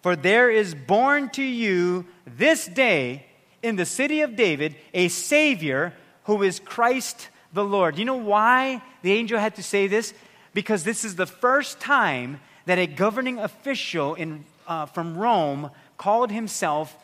[0.02, 3.28] For there is born to you this day
[3.62, 5.94] in the city of David a Savior
[6.24, 7.98] who is Christ the Lord.
[7.98, 10.14] You know why the angel had to say this?
[10.54, 16.32] Because this is the first time that a governing official in, uh, from Rome called
[16.32, 16.96] himself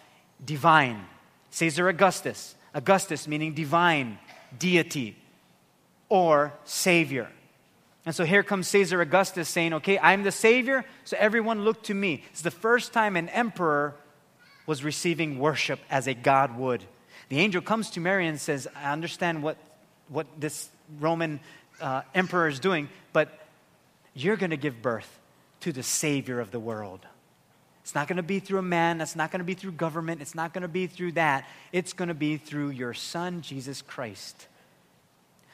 [0.43, 1.05] divine.
[1.51, 2.55] Caesar Augustus.
[2.73, 4.19] Augustus meaning divine,
[4.59, 5.15] deity,
[6.09, 7.29] or Savior.
[8.05, 11.93] And so here comes Caesar Augustus saying, Okay, I'm the Savior, so everyone look to
[11.93, 12.23] me.
[12.31, 13.95] It's the first time an emperor
[14.65, 16.83] was receiving worship as a God would.
[17.29, 19.57] The angel comes to Mary and says, I understand what,
[20.09, 21.39] what this Roman
[21.81, 23.29] uh, emperor is doing, but
[24.13, 25.19] you're going to give birth
[25.61, 27.05] to the Savior of the world.
[27.81, 28.99] It's not going to be through a man.
[29.01, 30.21] It's not going to be through government.
[30.21, 31.47] It's not going to be through that.
[31.71, 34.47] It's going to be through your son, Jesus Christ.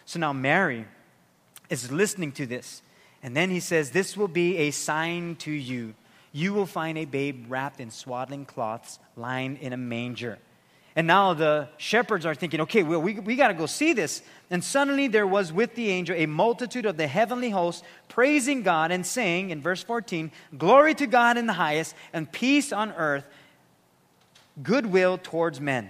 [0.05, 0.85] So now Mary
[1.69, 2.81] is listening to this.
[3.23, 5.93] And then he says, This will be a sign to you
[6.31, 10.39] you will find a babe wrapped in swaddling cloths, lying in a manger.
[10.95, 14.21] And now the shepherds are thinking, okay, well, we, we got to go see this.
[14.49, 18.91] And suddenly there was with the angel a multitude of the heavenly hosts praising God
[18.91, 23.25] and saying, in verse 14, Glory to God in the highest, and peace on earth,
[24.61, 25.89] goodwill towards men.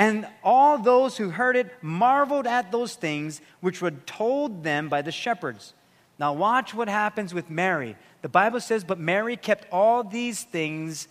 [0.00, 5.02] And all those who heard it marveled at those things which were told them by
[5.02, 5.74] the shepherds.
[6.18, 7.96] Now, watch what happens with Mary.
[8.22, 11.06] The Bible says, But Mary kept all these things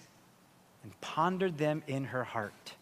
[0.82, 2.73] and pondered them in her heart.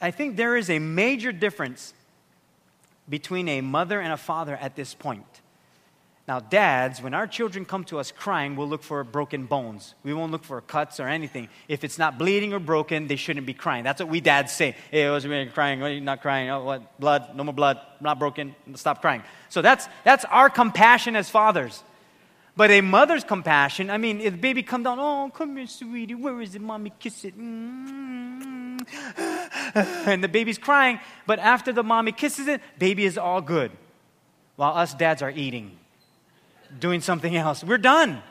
[0.00, 1.94] I think there is a major difference
[3.08, 5.42] between a mother and a father at this point.
[6.26, 9.94] Now, dads, when our children come to us crying, we'll look for broken bones.
[10.02, 11.50] We won't look for cuts or anything.
[11.68, 13.84] If it's not bleeding or broken, they shouldn't be crying.
[13.84, 14.74] That's what we dads say.
[14.90, 15.82] Hey, was really crying.
[15.82, 16.48] Are you not crying?
[16.48, 16.98] Oh, what?
[16.98, 17.36] Blood?
[17.36, 17.78] No more blood.
[18.00, 18.54] Not broken.
[18.74, 19.22] Stop crying.
[19.50, 21.82] So that's, that's our compassion as fathers.
[22.56, 26.14] But a mother's compassion, I mean, if the baby comes down, oh, come here, sweetie,
[26.14, 26.62] where is it?
[26.62, 27.38] Mommy, kiss it.
[27.38, 28.54] Mm-hmm.
[29.74, 33.72] And the baby's crying, but after the mommy kisses it, baby is all good.
[34.56, 35.78] While us dads are eating,
[36.78, 37.62] doing something else.
[37.62, 38.22] We're done.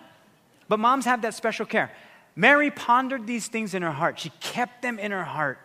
[0.68, 1.92] But moms have that special care.
[2.36, 5.60] Mary pondered these things in her heart, she kept them in her heart.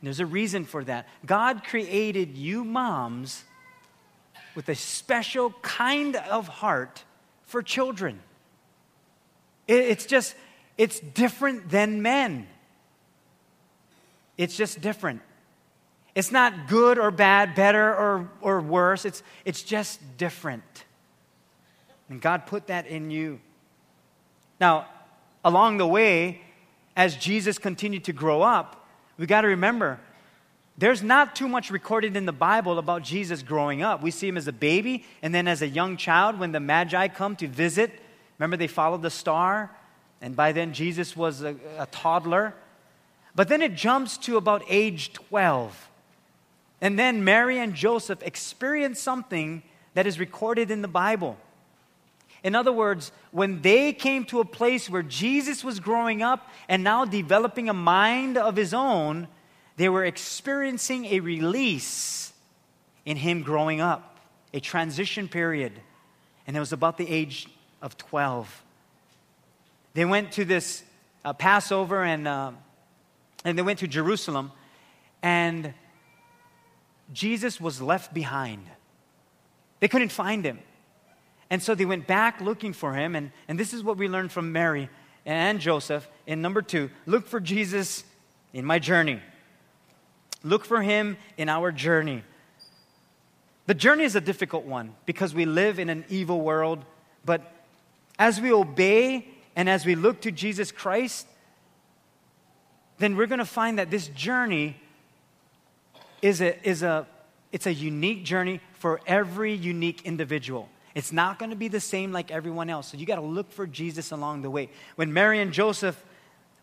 [0.00, 1.08] And there's a reason for that.
[1.26, 3.44] God created you moms
[4.54, 7.04] with a special kind of heart
[7.46, 8.20] for children.
[9.66, 10.34] It's just,
[10.76, 12.46] it's different than men.
[14.36, 15.20] It's just different.
[16.14, 19.04] It's not good or bad, better or, or worse.
[19.04, 20.84] It's, it's just different.
[22.08, 23.40] And God put that in you.
[24.60, 24.86] Now,
[25.44, 26.40] along the way,
[26.96, 28.86] as Jesus continued to grow up,
[29.18, 30.00] we got to remember
[30.78, 34.00] there's not too much recorded in the Bible about Jesus growing up.
[34.00, 37.08] We see him as a baby, and then as a young child, when the Magi
[37.08, 37.90] come to visit,
[38.38, 39.72] remember they followed the star,
[40.20, 42.54] and by then Jesus was a, a toddler.
[43.34, 45.88] But then it jumps to about age 12.
[46.80, 51.36] And then Mary and Joseph experience something that is recorded in the Bible.
[52.44, 56.84] In other words, when they came to a place where Jesus was growing up and
[56.84, 59.28] now developing a mind of his own,
[59.76, 62.32] they were experiencing a release
[63.04, 64.18] in him growing up,
[64.52, 65.72] a transition period.
[66.46, 67.48] And it was about the age
[67.82, 68.64] of 12.
[69.94, 70.84] They went to this
[71.24, 72.52] uh, Passover and, uh,
[73.44, 74.52] and they went to Jerusalem,
[75.22, 75.74] and
[77.12, 78.66] Jesus was left behind.
[79.80, 80.60] They couldn't find him.
[81.50, 83.16] And so they went back looking for him.
[83.16, 84.88] And, and this is what we learned from Mary
[85.24, 88.04] and Joseph in number two look for Jesus
[88.52, 89.20] in my journey.
[90.42, 92.22] Look for Him in our journey.
[93.66, 96.84] The journey is a difficult one because we live in an evil world,
[97.24, 97.42] but
[98.18, 101.26] as we obey and as we look to Jesus Christ,
[102.98, 104.76] then we're going to find that this journey
[106.22, 107.06] is a, is a,
[107.52, 110.68] it's a unique journey for every unique individual.
[110.98, 112.88] It's not going to be the same like everyone else.
[112.88, 114.68] So you got to look for Jesus along the way.
[114.96, 115.96] When Mary and Joseph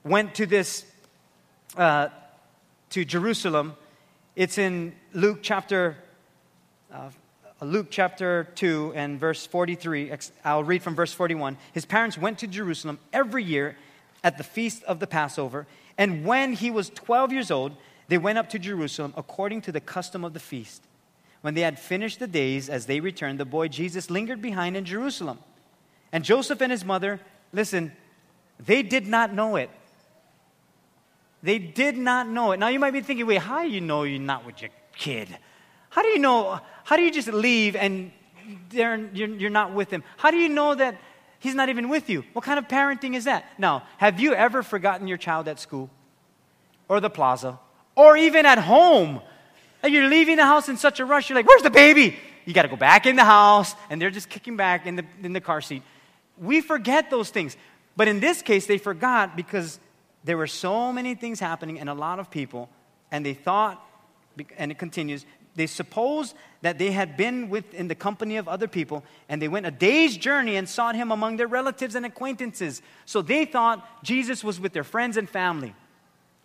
[0.04, 0.86] went to this
[1.78, 2.10] uh,
[2.92, 3.76] to Jerusalem.
[4.36, 5.98] It's in Luke chapter,
[6.94, 7.10] uh,
[7.62, 10.12] Luke chapter 2 and verse 43.
[10.44, 11.58] I'll read from verse 41.
[11.74, 13.78] His parents went to Jerusalem every year
[14.24, 15.68] at the feast of the Passover.
[15.98, 17.74] And when he was 12 years old,
[18.08, 20.84] they went up to Jerusalem according to the custom of the feast.
[21.46, 24.84] When they had finished the days, as they returned, the boy Jesus lingered behind in
[24.84, 25.38] Jerusalem.
[26.12, 27.20] And Joseph and his mother,
[27.54, 27.92] listen,
[28.60, 29.70] they did not know it
[31.46, 32.60] they did not know it.
[32.60, 35.30] Now you might be thinking, wait, how do you know you're not with your kid?
[35.90, 36.60] How do you know?
[36.84, 38.12] How do you just leave and
[38.72, 40.04] you're, you're not with him?
[40.18, 41.00] How do you know that
[41.38, 42.24] he's not even with you?
[42.34, 43.46] What kind of parenting is that?
[43.60, 45.92] Now, have you ever forgotten your child at school
[46.90, 47.60] or the plaza
[47.96, 49.22] or even at home?
[49.86, 52.18] And you're leaving the house in such a rush, you're like, where's the baby?
[52.46, 55.06] You got to go back in the house, and they're just kicking back in the,
[55.22, 55.84] in the car seat.
[56.40, 57.56] We forget those things.
[57.96, 59.80] But in this case, they forgot because
[60.24, 62.68] there were so many things happening and a lot of people,
[63.12, 63.80] and they thought,
[64.58, 68.68] and it continues, they supposed that they had been with in the company of other
[68.68, 72.82] people, and they went a day's journey and sought him among their relatives and acquaintances.
[73.06, 75.76] So they thought Jesus was with their friends and family.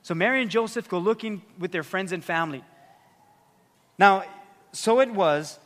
[0.03, 2.63] So Mary and Joseph go looking with their friends and family.
[4.01, 4.25] Now,
[4.73, 5.59] so it was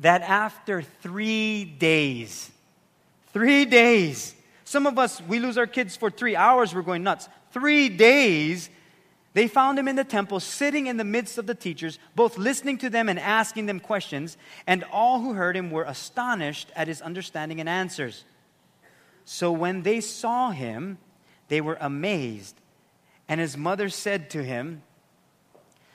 [0.00, 2.50] that after three days,
[3.32, 4.34] three days,
[4.66, 7.30] some of us, we lose our kids for three hours, we're going nuts.
[7.52, 8.68] Three days,
[9.32, 12.76] they found him in the temple, sitting in the midst of the teachers, both listening
[12.76, 14.36] to them and asking them questions,
[14.66, 18.24] and all who heard him were astonished at his understanding and answers.
[19.24, 20.98] So when they saw him,
[21.48, 22.60] they were amazed.
[23.30, 24.82] And his mother said to him,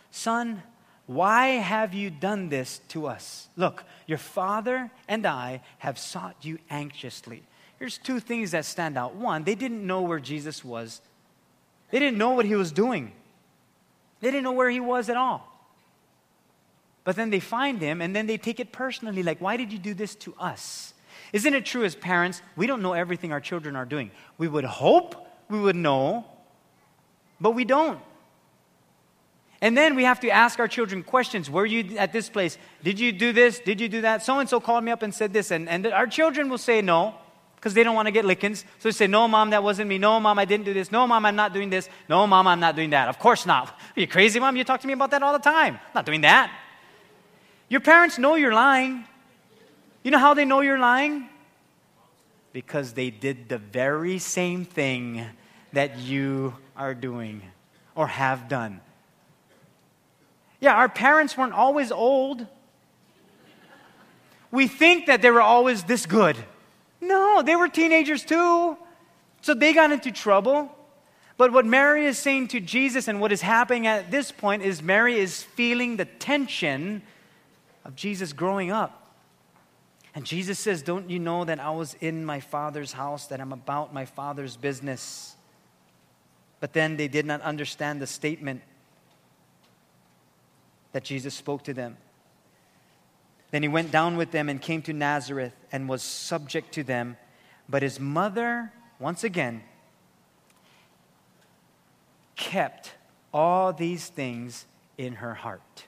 [0.09, 0.63] Son,
[1.07, 3.47] why have you done this to us?
[3.57, 7.43] Look, your father and I have sought you anxiously.
[7.79, 9.15] Here's two things that stand out.
[9.15, 11.01] One, they didn't know where Jesus was,
[11.89, 13.11] they didn't know what he was doing,
[14.21, 15.47] they didn't know where he was at all.
[17.03, 19.79] But then they find him and then they take it personally like, why did you
[19.79, 20.93] do this to us?
[21.33, 24.11] Isn't it true as parents, we don't know everything our children are doing?
[24.37, 25.15] We would hope
[25.49, 26.25] we would know,
[27.39, 27.99] but we don't.
[29.61, 31.49] And then we have to ask our children questions.
[31.49, 32.57] Were you at this place?
[32.83, 33.59] Did you do this?
[33.59, 34.25] Did you do that?
[34.25, 35.51] So and so called me up and said this.
[35.51, 37.13] And, and our children will say no
[37.55, 38.65] because they don't want to get lickings.
[38.79, 39.99] So they say, No, mom, that wasn't me.
[39.99, 40.91] No, mom, I didn't do this.
[40.91, 41.89] No, mom, I'm not doing this.
[42.09, 43.07] No, mom, I'm not doing that.
[43.07, 43.67] Of course not.
[43.67, 44.57] Are you crazy, mom?
[44.57, 45.75] You talk to me about that all the time.
[45.75, 46.51] I'm not doing that.
[47.69, 49.05] Your parents know you're lying.
[50.01, 51.29] You know how they know you're lying?
[52.51, 55.23] Because they did the very same thing
[55.71, 57.43] that you are doing
[57.93, 58.81] or have done.
[60.61, 62.47] Yeah, our parents weren't always old.
[64.51, 66.37] We think that they were always this good.
[67.01, 68.77] No, they were teenagers too.
[69.41, 70.73] So they got into trouble.
[71.35, 74.83] But what Mary is saying to Jesus and what is happening at this point is
[74.83, 77.01] Mary is feeling the tension
[77.83, 79.15] of Jesus growing up.
[80.13, 83.53] And Jesus says, Don't you know that I was in my Father's house, that I'm
[83.53, 85.35] about my Father's business?
[86.59, 88.61] But then they did not understand the statement
[90.91, 91.97] that Jesus spoke to them.
[93.51, 97.17] Then he went down with them and came to Nazareth and was subject to them.
[97.67, 99.63] But his mother, once again,
[102.35, 102.93] kept
[103.33, 104.65] all these things
[104.97, 105.85] in her heart.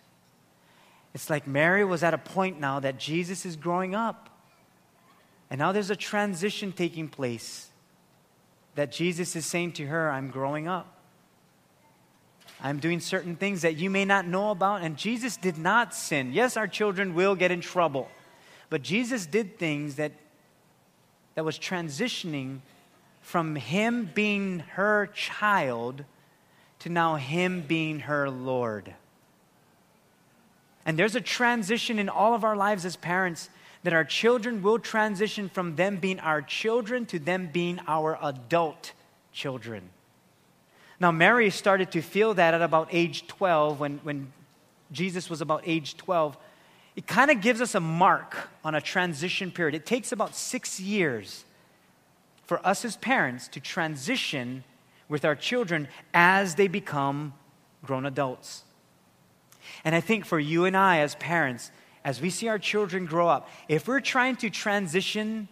[1.13, 4.29] It's like Mary was at a point now that Jesus is growing up.
[5.49, 7.69] And now there's a transition taking place
[8.75, 10.97] that Jesus is saying to her, I'm growing up.
[12.63, 14.81] I'm doing certain things that you may not know about.
[14.81, 16.31] And Jesus did not sin.
[16.31, 18.07] Yes, our children will get in trouble.
[18.69, 20.13] But Jesus did things that,
[21.35, 22.59] that was transitioning
[23.21, 26.05] from him being her child
[26.79, 28.93] to now him being her Lord.
[30.85, 33.49] And there's a transition in all of our lives as parents
[33.83, 38.93] that our children will transition from them being our children to them being our adult
[39.33, 39.89] children.
[40.99, 44.31] Now, Mary started to feel that at about age 12, when, when
[44.93, 46.37] Jesus was about age 12.
[46.95, 49.75] It kind of gives us a mark on a transition period.
[49.75, 51.43] It takes about six years
[52.45, 54.63] for us as parents to transition
[55.09, 57.33] with our children as they become
[57.83, 58.63] grown adults.
[59.83, 61.71] And I think for you and I as parents,
[62.05, 65.47] as we see our children grow up, if we're trying to transition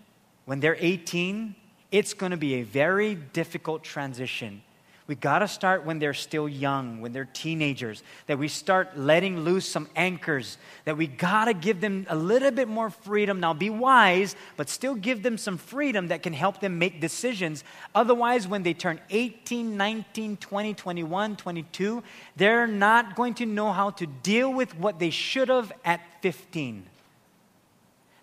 [0.45, 1.55] when they're 18,
[1.91, 4.61] it's going to be a very difficult transition
[5.07, 9.39] we got to start when they're still young, when they're teenagers, that we start letting
[9.39, 13.39] loose some anchors, that we got to give them a little bit more freedom.
[13.39, 17.63] Now, be wise, but still give them some freedom that can help them make decisions.
[17.95, 22.03] Otherwise, when they turn 18, 19, 20, 21, 22,
[22.35, 26.85] they're not going to know how to deal with what they should have at 15.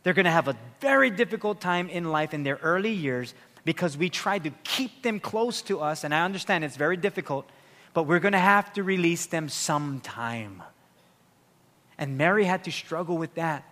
[0.03, 3.35] They're going to have a very difficult time in life in their early years
[3.69, 7.47] because we try to keep them close to us, and I understand it's very difficult,
[7.93, 10.63] but we're going to have to release them sometime.
[11.99, 13.71] And Mary had to struggle with that.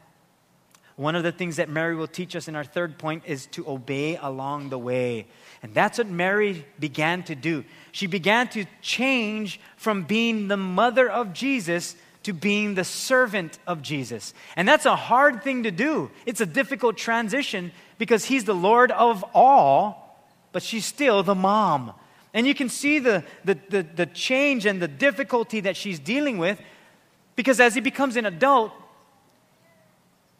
[0.96, 3.66] One of the things that Mary will teach us in our third point is to
[3.66, 5.28] obey along the way.
[5.62, 7.64] And that's what Mary began to do.
[7.92, 13.80] She began to change from being the mother of Jesus to being the servant of
[13.80, 14.34] Jesus.
[14.56, 16.10] And that's a hard thing to do.
[16.26, 21.92] It's a difficult transition because he's the Lord of all, but she's still the mom.
[22.34, 26.38] And you can see the, the, the, the change and the difficulty that she's dealing
[26.38, 26.60] with
[27.36, 28.72] because as he becomes an adult,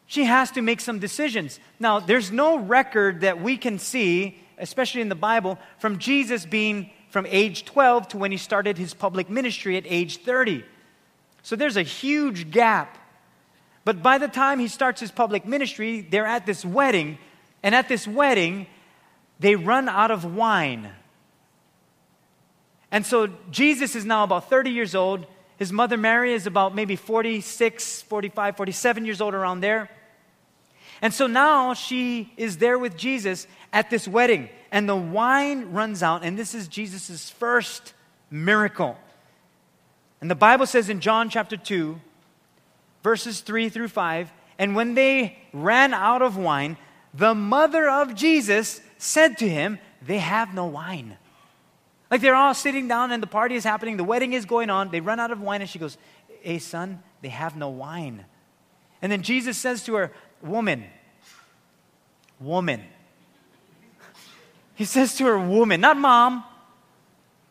[0.06, 1.60] she has to make some decisions.
[1.78, 6.90] Now, there's no record that we can see, especially in the Bible, from Jesus being
[7.10, 10.64] from age 12 to when he started his public ministry at age 30.
[11.42, 12.98] So there's a huge gap.
[13.84, 17.18] But by the time he starts his public ministry, they're at this wedding.
[17.66, 18.68] And at this wedding,
[19.40, 20.88] they run out of wine.
[22.92, 25.26] And so Jesus is now about 30 years old.
[25.56, 29.90] His mother Mary is about maybe 46, 45, 47 years old, around there.
[31.02, 34.48] And so now she is there with Jesus at this wedding.
[34.70, 37.94] And the wine runs out, and this is Jesus' first
[38.30, 38.96] miracle.
[40.20, 42.00] And the Bible says in John chapter 2,
[43.02, 46.76] verses 3 through 5, and when they ran out of wine,
[47.16, 51.16] the mother of Jesus said to him, They have no wine.
[52.10, 54.90] Like they're all sitting down and the party is happening, the wedding is going on,
[54.90, 55.98] they run out of wine, and she goes,
[56.42, 58.24] Hey, son, they have no wine.
[59.02, 60.12] And then Jesus says to her,
[60.42, 60.84] Woman,
[62.40, 62.82] woman.
[64.74, 66.44] He says to her, Woman, not mom.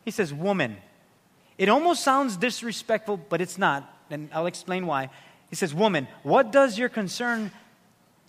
[0.04, 0.76] He says, Woman.
[1.58, 3.92] It almost sounds disrespectful, but it's not.
[4.10, 5.10] And I'll explain why.
[5.50, 7.50] He says, Woman, what does your concern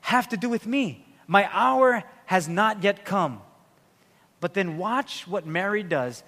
[0.01, 1.06] have to do with me?
[1.27, 3.41] My hour has not yet come.
[4.39, 6.23] But then watch what Mary does.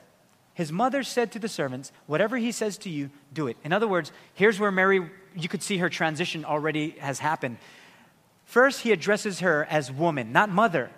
[0.53, 3.57] His mother said to the servants, Whatever he says to you, do it.
[3.63, 7.57] In other words, here's where Mary, you could see her transition already has happened.
[8.45, 10.89] First, he addresses her as woman, not mother.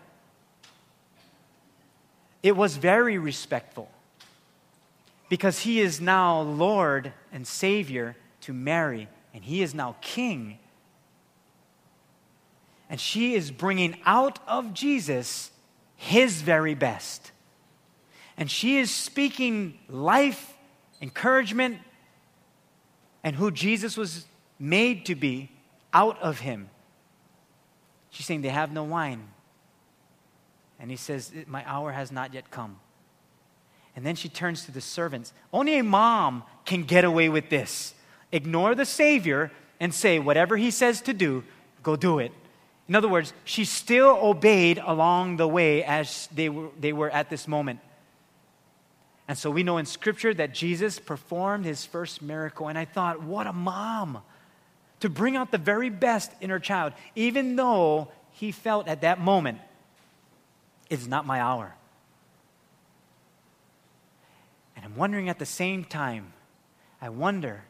[2.42, 3.90] It was very respectful
[5.30, 10.58] because he is now Lord and Savior to Mary, and he is now King.
[12.92, 15.50] And she is bringing out of Jesus
[15.96, 17.32] his very best.
[18.36, 20.54] And she is speaking life,
[21.02, 21.78] encouragement,
[23.24, 24.26] and who Jesus was
[24.60, 25.50] made to be
[25.94, 26.70] out of him.
[28.10, 29.30] She's saying, They have no wine.
[30.78, 32.80] And he says, My hour has not yet come.
[33.96, 35.32] And then she turns to the servants.
[35.54, 37.94] Only a mom can get away with this.
[38.34, 41.44] Ignore the Savior and say, whatever he says to do,
[41.84, 42.32] go do it.
[42.92, 47.30] In other words, she still obeyed along the way as they were, they were at
[47.30, 47.80] this moment.
[49.30, 52.68] And so we know in Scripture that Jesus performed his first miracle.
[52.68, 54.22] And I thought, what a mom
[55.00, 59.22] to bring out the very best in her child, even though he felt at that
[59.22, 59.60] moment,
[60.90, 61.74] it's not my hour.
[64.76, 66.34] And I'm wondering at the same time,
[67.02, 67.64] I wonder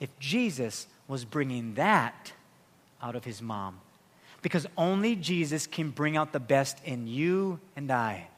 [0.00, 2.32] if Jesus was bringing that
[3.00, 3.78] out of his mom.
[4.44, 8.28] Because only Jesus can bring out the best in you and I.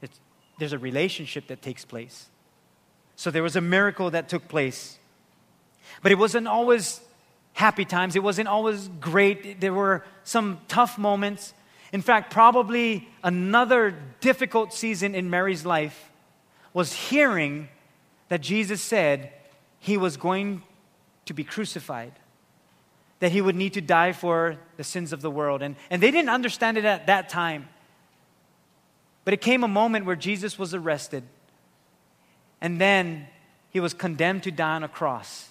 [0.00, 0.20] It's,
[0.60, 2.28] there's a relationship that takes place.
[3.16, 5.00] So there was a miracle that took place.
[6.00, 7.00] But it wasn't always
[7.54, 9.60] happy times, it wasn't always great.
[9.60, 11.52] There were some tough moments.
[11.92, 16.08] In fact, probably another difficult season in Mary's life
[16.72, 17.68] was hearing
[18.28, 19.32] that Jesus said
[19.80, 20.62] he was going
[21.24, 22.12] to be crucified,
[23.24, 25.62] that he would need to die for the sins of the world.
[25.62, 27.70] And, and they didn't understand it at that time.
[29.24, 31.24] But it came a moment where Jesus was arrested,
[32.60, 33.26] and then
[33.70, 35.48] he was condemned to die on a cross,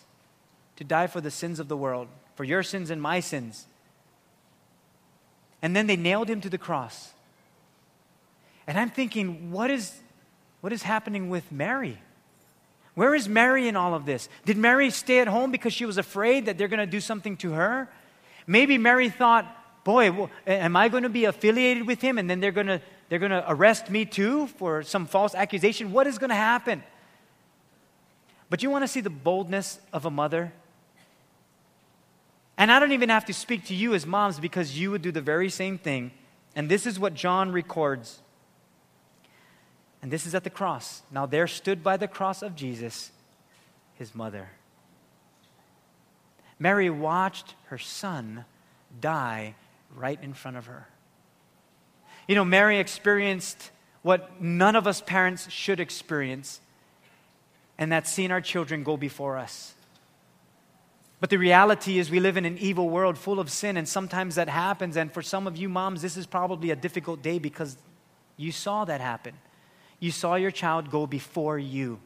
[0.76, 3.66] to die for the sins of the world, for your sins and my sins.
[5.64, 7.14] And then they nailed him to the cross.
[8.68, 10.00] And I'm thinking, what is
[10.62, 11.98] what is happening with Mary?
[12.96, 14.30] Where is Mary in all of this?
[14.46, 17.38] Did Mary stay at home because she was afraid that they're going to do something
[17.38, 17.90] to her?
[18.46, 22.52] Maybe Mary thought, boy, am I going to be affiliated with him and then they're
[22.52, 25.92] going to, they're going to arrest me too for some false accusation?
[25.92, 26.84] What is going to happen?
[28.50, 30.54] But you want to see the boldness of a mother?
[32.58, 35.12] And I don't even have to speak to you as moms because you would do
[35.12, 36.12] the very same thing.
[36.56, 38.20] And this is what John records
[40.04, 41.02] and this is at the cross.
[41.12, 43.10] Now, there stood by the cross of Jesus
[43.96, 44.50] his mother.
[46.60, 48.44] Mary watched her son
[49.00, 49.56] die
[49.96, 50.90] right in front of her.
[52.28, 56.60] You know, Mary experienced what none of us parents should experience,
[57.78, 59.74] and that's seeing our children go before us.
[61.22, 64.36] But the reality is, we live in an evil world full of sin, and sometimes
[64.36, 64.98] that happens.
[64.98, 67.78] And for some of you moms, this is probably a difficult day because
[68.36, 69.36] you saw that happen
[70.04, 71.98] you saw your child go before you.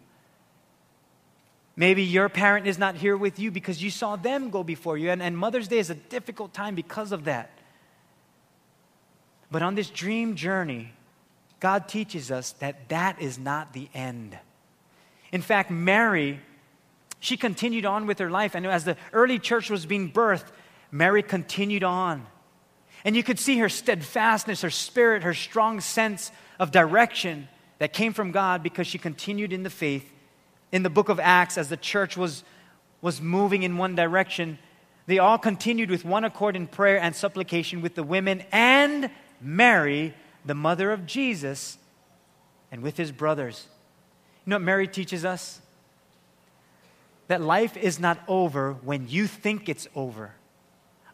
[1.76, 5.10] Maybe your parent is not here with you because you saw them go before you.
[5.10, 7.50] And, and Mother's Day is a difficult time because of that.
[9.50, 10.94] But on this dream journey,
[11.60, 14.38] God teaches us that that is not the end.
[15.32, 16.40] In fact, Mary,
[17.20, 18.54] she continued on with her life.
[18.54, 20.46] And as the early church was being birthed,
[20.92, 22.28] Mary continued on.
[23.04, 27.48] And you could see her steadfastness, her spirit, her strong sense of direction
[27.80, 30.12] that came from God because she continued in the faith.
[30.72, 32.44] In the book of Acts, as the church was,
[33.02, 34.58] was moving in one direction,
[35.06, 39.10] they all continued with one accord in prayer and supplication with the women and
[39.40, 40.14] Mary,
[40.46, 41.78] the mother of Jesus,
[42.72, 43.68] and with his brothers.
[44.46, 45.62] You know what Mary teaches us?
[47.28, 50.34] That life is not over when you think it's over.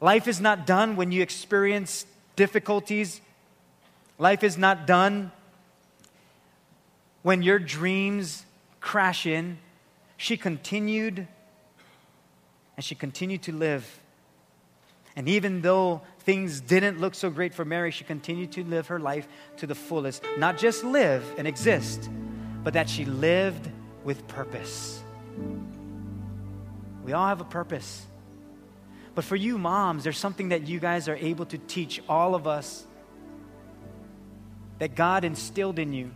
[0.01, 2.05] Life is not done when you experience
[2.36, 3.22] difficulties.
[4.18, 5.32] Life is not done
[7.24, 8.45] when your dreams
[8.80, 9.57] crash in,
[10.17, 11.28] she continued
[12.76, 13.99] and she continued to live.
[15.15, 18.99] And even though things didn't look so great for Mary, she continued to live her
[18.99, 20.24] life to the fullest.
[20.38, 22.09] Not just live and exist,
[22.63, 23.69] but that she lived
[24.03, 25.01] with purpose.
[27.03, 28.05] We all have a purpose.
[29.15, 32.47] But for you moms, there's something that you guys are able to teach all of
[32.47, 32.86] us
[34.80, 36.11] that God instilled in you.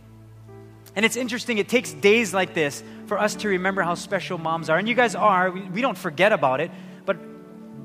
[0.98, 4.68] And it's interesting, it takes days like this for us to remember how special moms
[4.68, 4.78] are.
[4.78, 6.72] And you guys are, we, we don't forget about it,
[7.06, 7.16] but,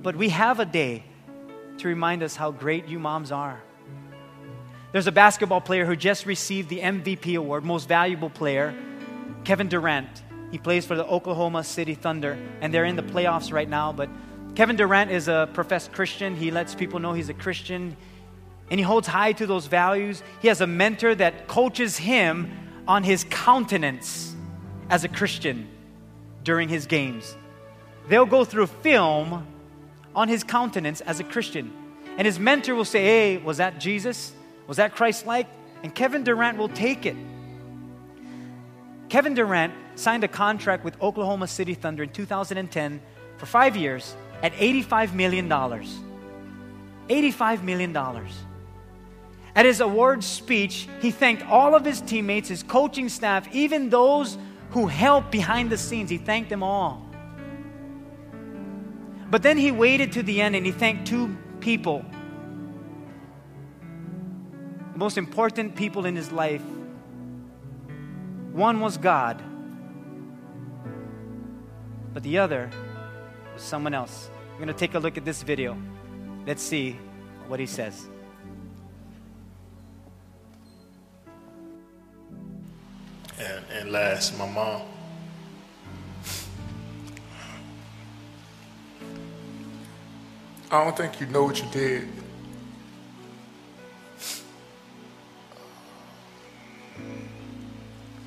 [0.01, 1.03] but we have a day
[1.77, 3.61] to remind us how great you moms are.
[4.93, 8.73] There's a basketball player who just received the MVP award, most valuable player,
[9.43, 10.23] Kevin Durant.
[10.49, 13.93] He plays for the Oklahoma City Thunder, and they're in the playoffs right now.
[13.93, 14.09] But
[14.55, 16.35] Kevin Durant is a professed Christian.
[16.35, 17.95] He lets people know he's a Christian,
[18.71, 20.23] and he holds high to those values.
[20.41, 22.49] He has a mentor that coaches him
[22.87, 24.35] on his countenance
[24.89, 25.67] as a Christian
[26.43, 27.35] during his games.
[28.07, 29.47] They'll go through film
[30.15, 31.71] on his countenance as a Christian.
[32.17, 34.33] And his mentor will say, Hey, was that Jesus?
[34.67, 35.47] Was that Christ like?
[35.81, 37.15] And Kevin Durant will take it.
[39.09, 43.01] Kevin Durant signed a contract with Oklahoma City Thunder in 2010
[43.37, 45.49] for five years at $85 million.
[45.49, 47.93] $85 million.
[49.55, 54.37] At his awards speech, he thanked all of his teammates, his coaching staff, even those
[54.71, 56.09] who helped behind the scenes.
[56.09, 57.05] He thanked them all.
[59.29, 62.03] But then he waited to the end and he thanked two people,
[64.91, 66.63] the most important people in his life.
[68.51, 69.41] One was God,
[72.13, 72.69] but the other
[73.53, 74.29] was someone else.
[74.51, 75.75] We're going to take a look at this video.
[76.45, 76.99] Let's see
[77.47, 78.07] what he says.
[83.39, 84.83] And, and last, my mom.
[90.71, 92.07] I don't think you know what you did.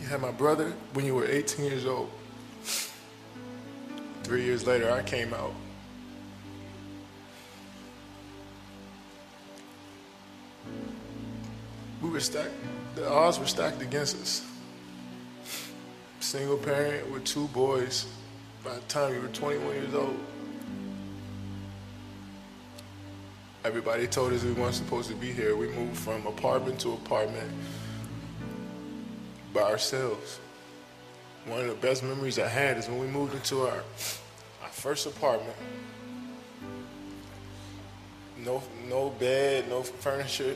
[0.01, 2.09] You had my brother when you were 18 years old.
[4.23, 5.53] Three years later, I came out.
[12.01, 12.55] We were stacked,
[12.95, 14.56] the odds were stacked against us.
[16.21, 18.07] Single parent with two boys
[18.65, 20.19] by the time you were 21 years old.
[23.65, 25.57] Everybody told us we weren't supposed to be here.
[25.57, 27.51] We moved from apartment to apartment
[29.53, 30.41] by ourselves.
[31.47, 33.83] One of the best memories I had is when we moved into our,
[34.63, 35.57] our first apartment.
[38.39, 40.55] No, no bed, no furniture,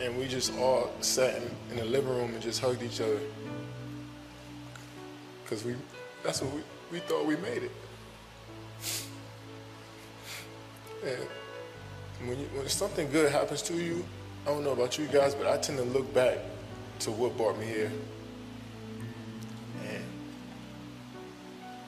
[0.00, 3.20] and we just all sat in, in the living room and just hugged each other.
[5.46, 5.74] Cause we,
[6.22, 7.72] that's what we, we thought we made it.
[11.04, 14.04] And when, you, when something good happens to you,
[14.46, 16.38] I don't know about you guys, but I tend to look back
[17.00, 17.92] to what brought me here.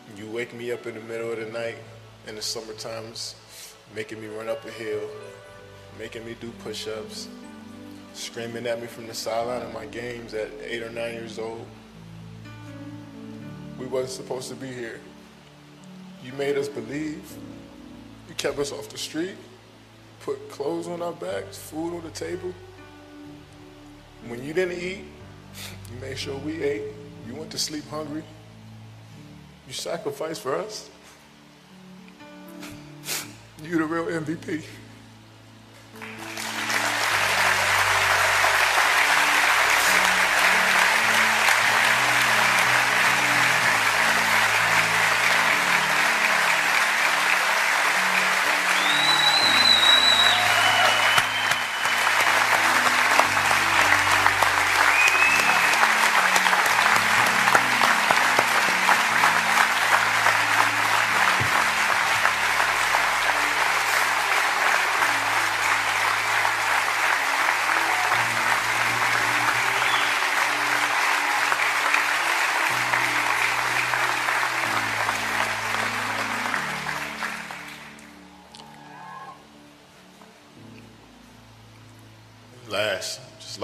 [0.09, 1.77] And you wake me up in the middle of the night
[2.27, 3.37] in the summer times,
[3.95, 5.03] making me run up a hill,
[5.99, 7.29] making me do push-ups,
[8.15, 11.67] screaming at me from the sideline of my games at eight or nine years old.
[13.79, 15.01] We wasn't supposed to be here.
[16.25, 17.23] You made us believe.
[18.29, 19.37] You kept us off the street,
[20.21, 22.53] put clothes on our backs, food on the table.
[24.27, 25.05] When you didn't eat,
[25.93, 26.83] you made sure we ate.
[27.29, 28.25] You went to sleep hungry.
[29.67, 30.91] You sacrificed for us.
[33.63, 34.63] You the real MVP.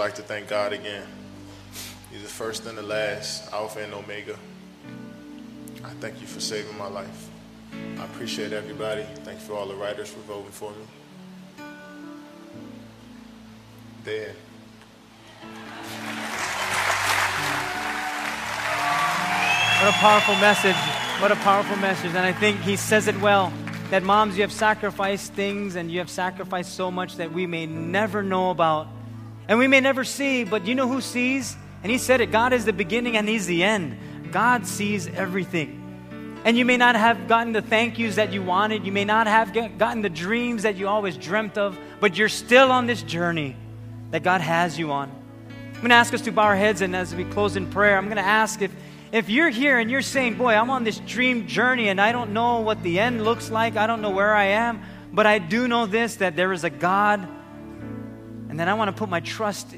[0.03, 1.07] Like to thank God again.
[2.11, 4.37] He's the first and the last, Alpha and Omega.
[5.81, 7.29] I thank you for saving my life.
[7.97, 9.03] I appreciate everybody.
[9.23, 11.65] Thank you for all the writers for voting for me.
[14.03, 14.33] There.
[19.79, 20.75] What a powerful message.
[21.21, 22.09] What a powerful message.
[22.09, 23.53] And I think he says it well
[23.89, 27.65] that moms, you have sacrificed things and you have sacrificed so much that we may
[27.65, 28.89] never know about.
[29.47, 31.55] And we may never see, but you know who sees?
[31.83, 33.97] And he said it God is the beginning and he's the end.
[34.31, 35.79] God sees everything.
[36.45, 38.85] And you may not have gotten the thank yous that you wanted.
[38.85, 42.29] You may not have get, gotten the dreams that you always dreamt of, but you're
[42.29, 43.55] still on this journey
[44.11, 45.09] that God has you on.
[45.49, 47.97] I'm going to ask us to bow our heads, and as we close in prayer,
[47.97, 48.71] I'm going to ask if,
[49.11, 52.33] if you're here and you're saying, Boy, I'm on this dream journey and I don't
[52.33, 54.81] know what the end looks like, I don't know where I am,
[55.13, 57.27] but I do know this that there is a God,
[58.53, 59.73] and that I want to put my trust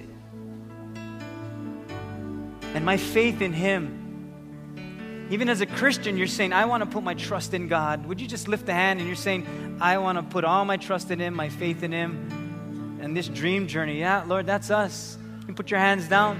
[2.73, 5.29] and my faith in Him.
[5.29, 8.05] Even as a Christian, you're saying, I want to put my trust in God.
[8.05, 10.75] Would you just lift a hand and you're saying, I want to put all my
[10.75, 13.99] trust in Him, my faith in Him, and this dream journey?
[13.99, 15.17] Yeah, Lord, that's us.
[15.47, 16.37] You put your hands down.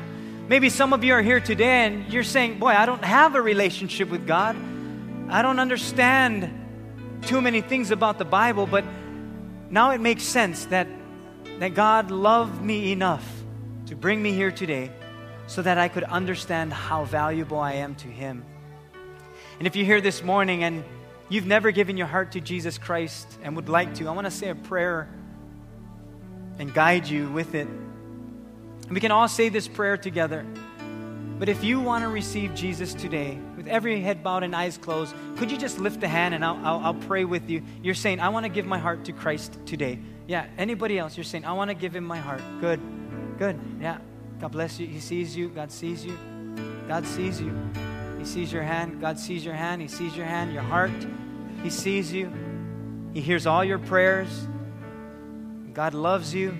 [0.49, 3.41] Maybe some of you are here today and you're saying, Boy, I don't have a
[3.41, 4.57] relationship with God.
[5.29, 6.51] I don't understand
[7.21, 8.83] too many things about the Bible, but
[9.69, 10.89] now it makes sense that,
[11.59, 13.25] that God loved me enough
[13.87, 14.91] to bring me here today
[15.47, 18.43] so that I could understand how valuable I am to Him.
[19.59, 20.83] And if you're here this morning and
[21.29, 24.31] you've never given your heart to Jesus Christ and would like to, I want to
[24.31, 25.07] say a prayer
[26.59, 27.67] and guide you with it.
[27.67, 30.45] And we can all say this prayer together.
[31.37, 35.13] But if you want to receive Jesus today, with every head bowed and eyes closed,
[35.37, 37.61] could you just lift a hand and I'll, I'll, I'll pray with you?
[37.81, 39.99] You're saying, I want to give my heart to Christ today.
[40.27, 41.15] Yeah, anybody else?
[41.17, 42.41] You're saying, I want to give him my heart.
[42.59, 42.79] Good,
[43.37, 43.59] good.
[43.79, 43.99] Yeah,
[44.39, 44.87] God bless you.
[44.87, 45.49] He sees you.
[45.49, 46.17] God sees you.
[46.87, 47.53] God sees you.
[48.17, 48.99] He sees your hand.
[48.99, 49.81] God sees your hand.
[49.81, 50.91] He sees your hand, your heart.
[51.61, 52.31] He sees you.
[53.13, 54.47] He hears all your prayers.
[55.73, 56.57] God loves you.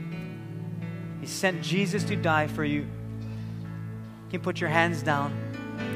[1.22, 2.82] He sent Jesus to die for you.
[2.82, 5.34] You can put your hands down.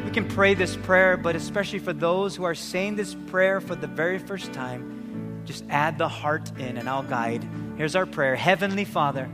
[0.06, 3.76] We can pray this prayer, but especially for those who are saying this prayer for
[3.76, 7.48] the very first time, just add the heart in and I'll guide.
[7.80, 9.28] Here's our prayer Heavenly Father,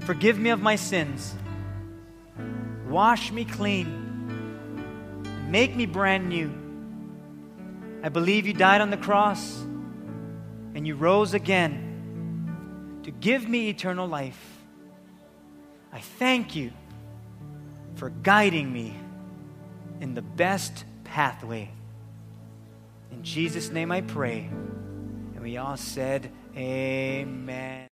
[0.00, 1.36] forgive me of my sins,
[2.88, 4.04] wash me clean
[5.54, 6.52] Make me brand new.
[8.02, 9.60] I believe you died on the cross
[10.74, 14.58] and you rose again to give me eternal life.
[15.92, 16.72] I thank you
[17.94, 18.96] for guiding me
[20.00, 21.70] in the best pathway.
[23.12, 24.48] In Jesus' name I pray.
[25.34, 27.74] And we all said, Amen.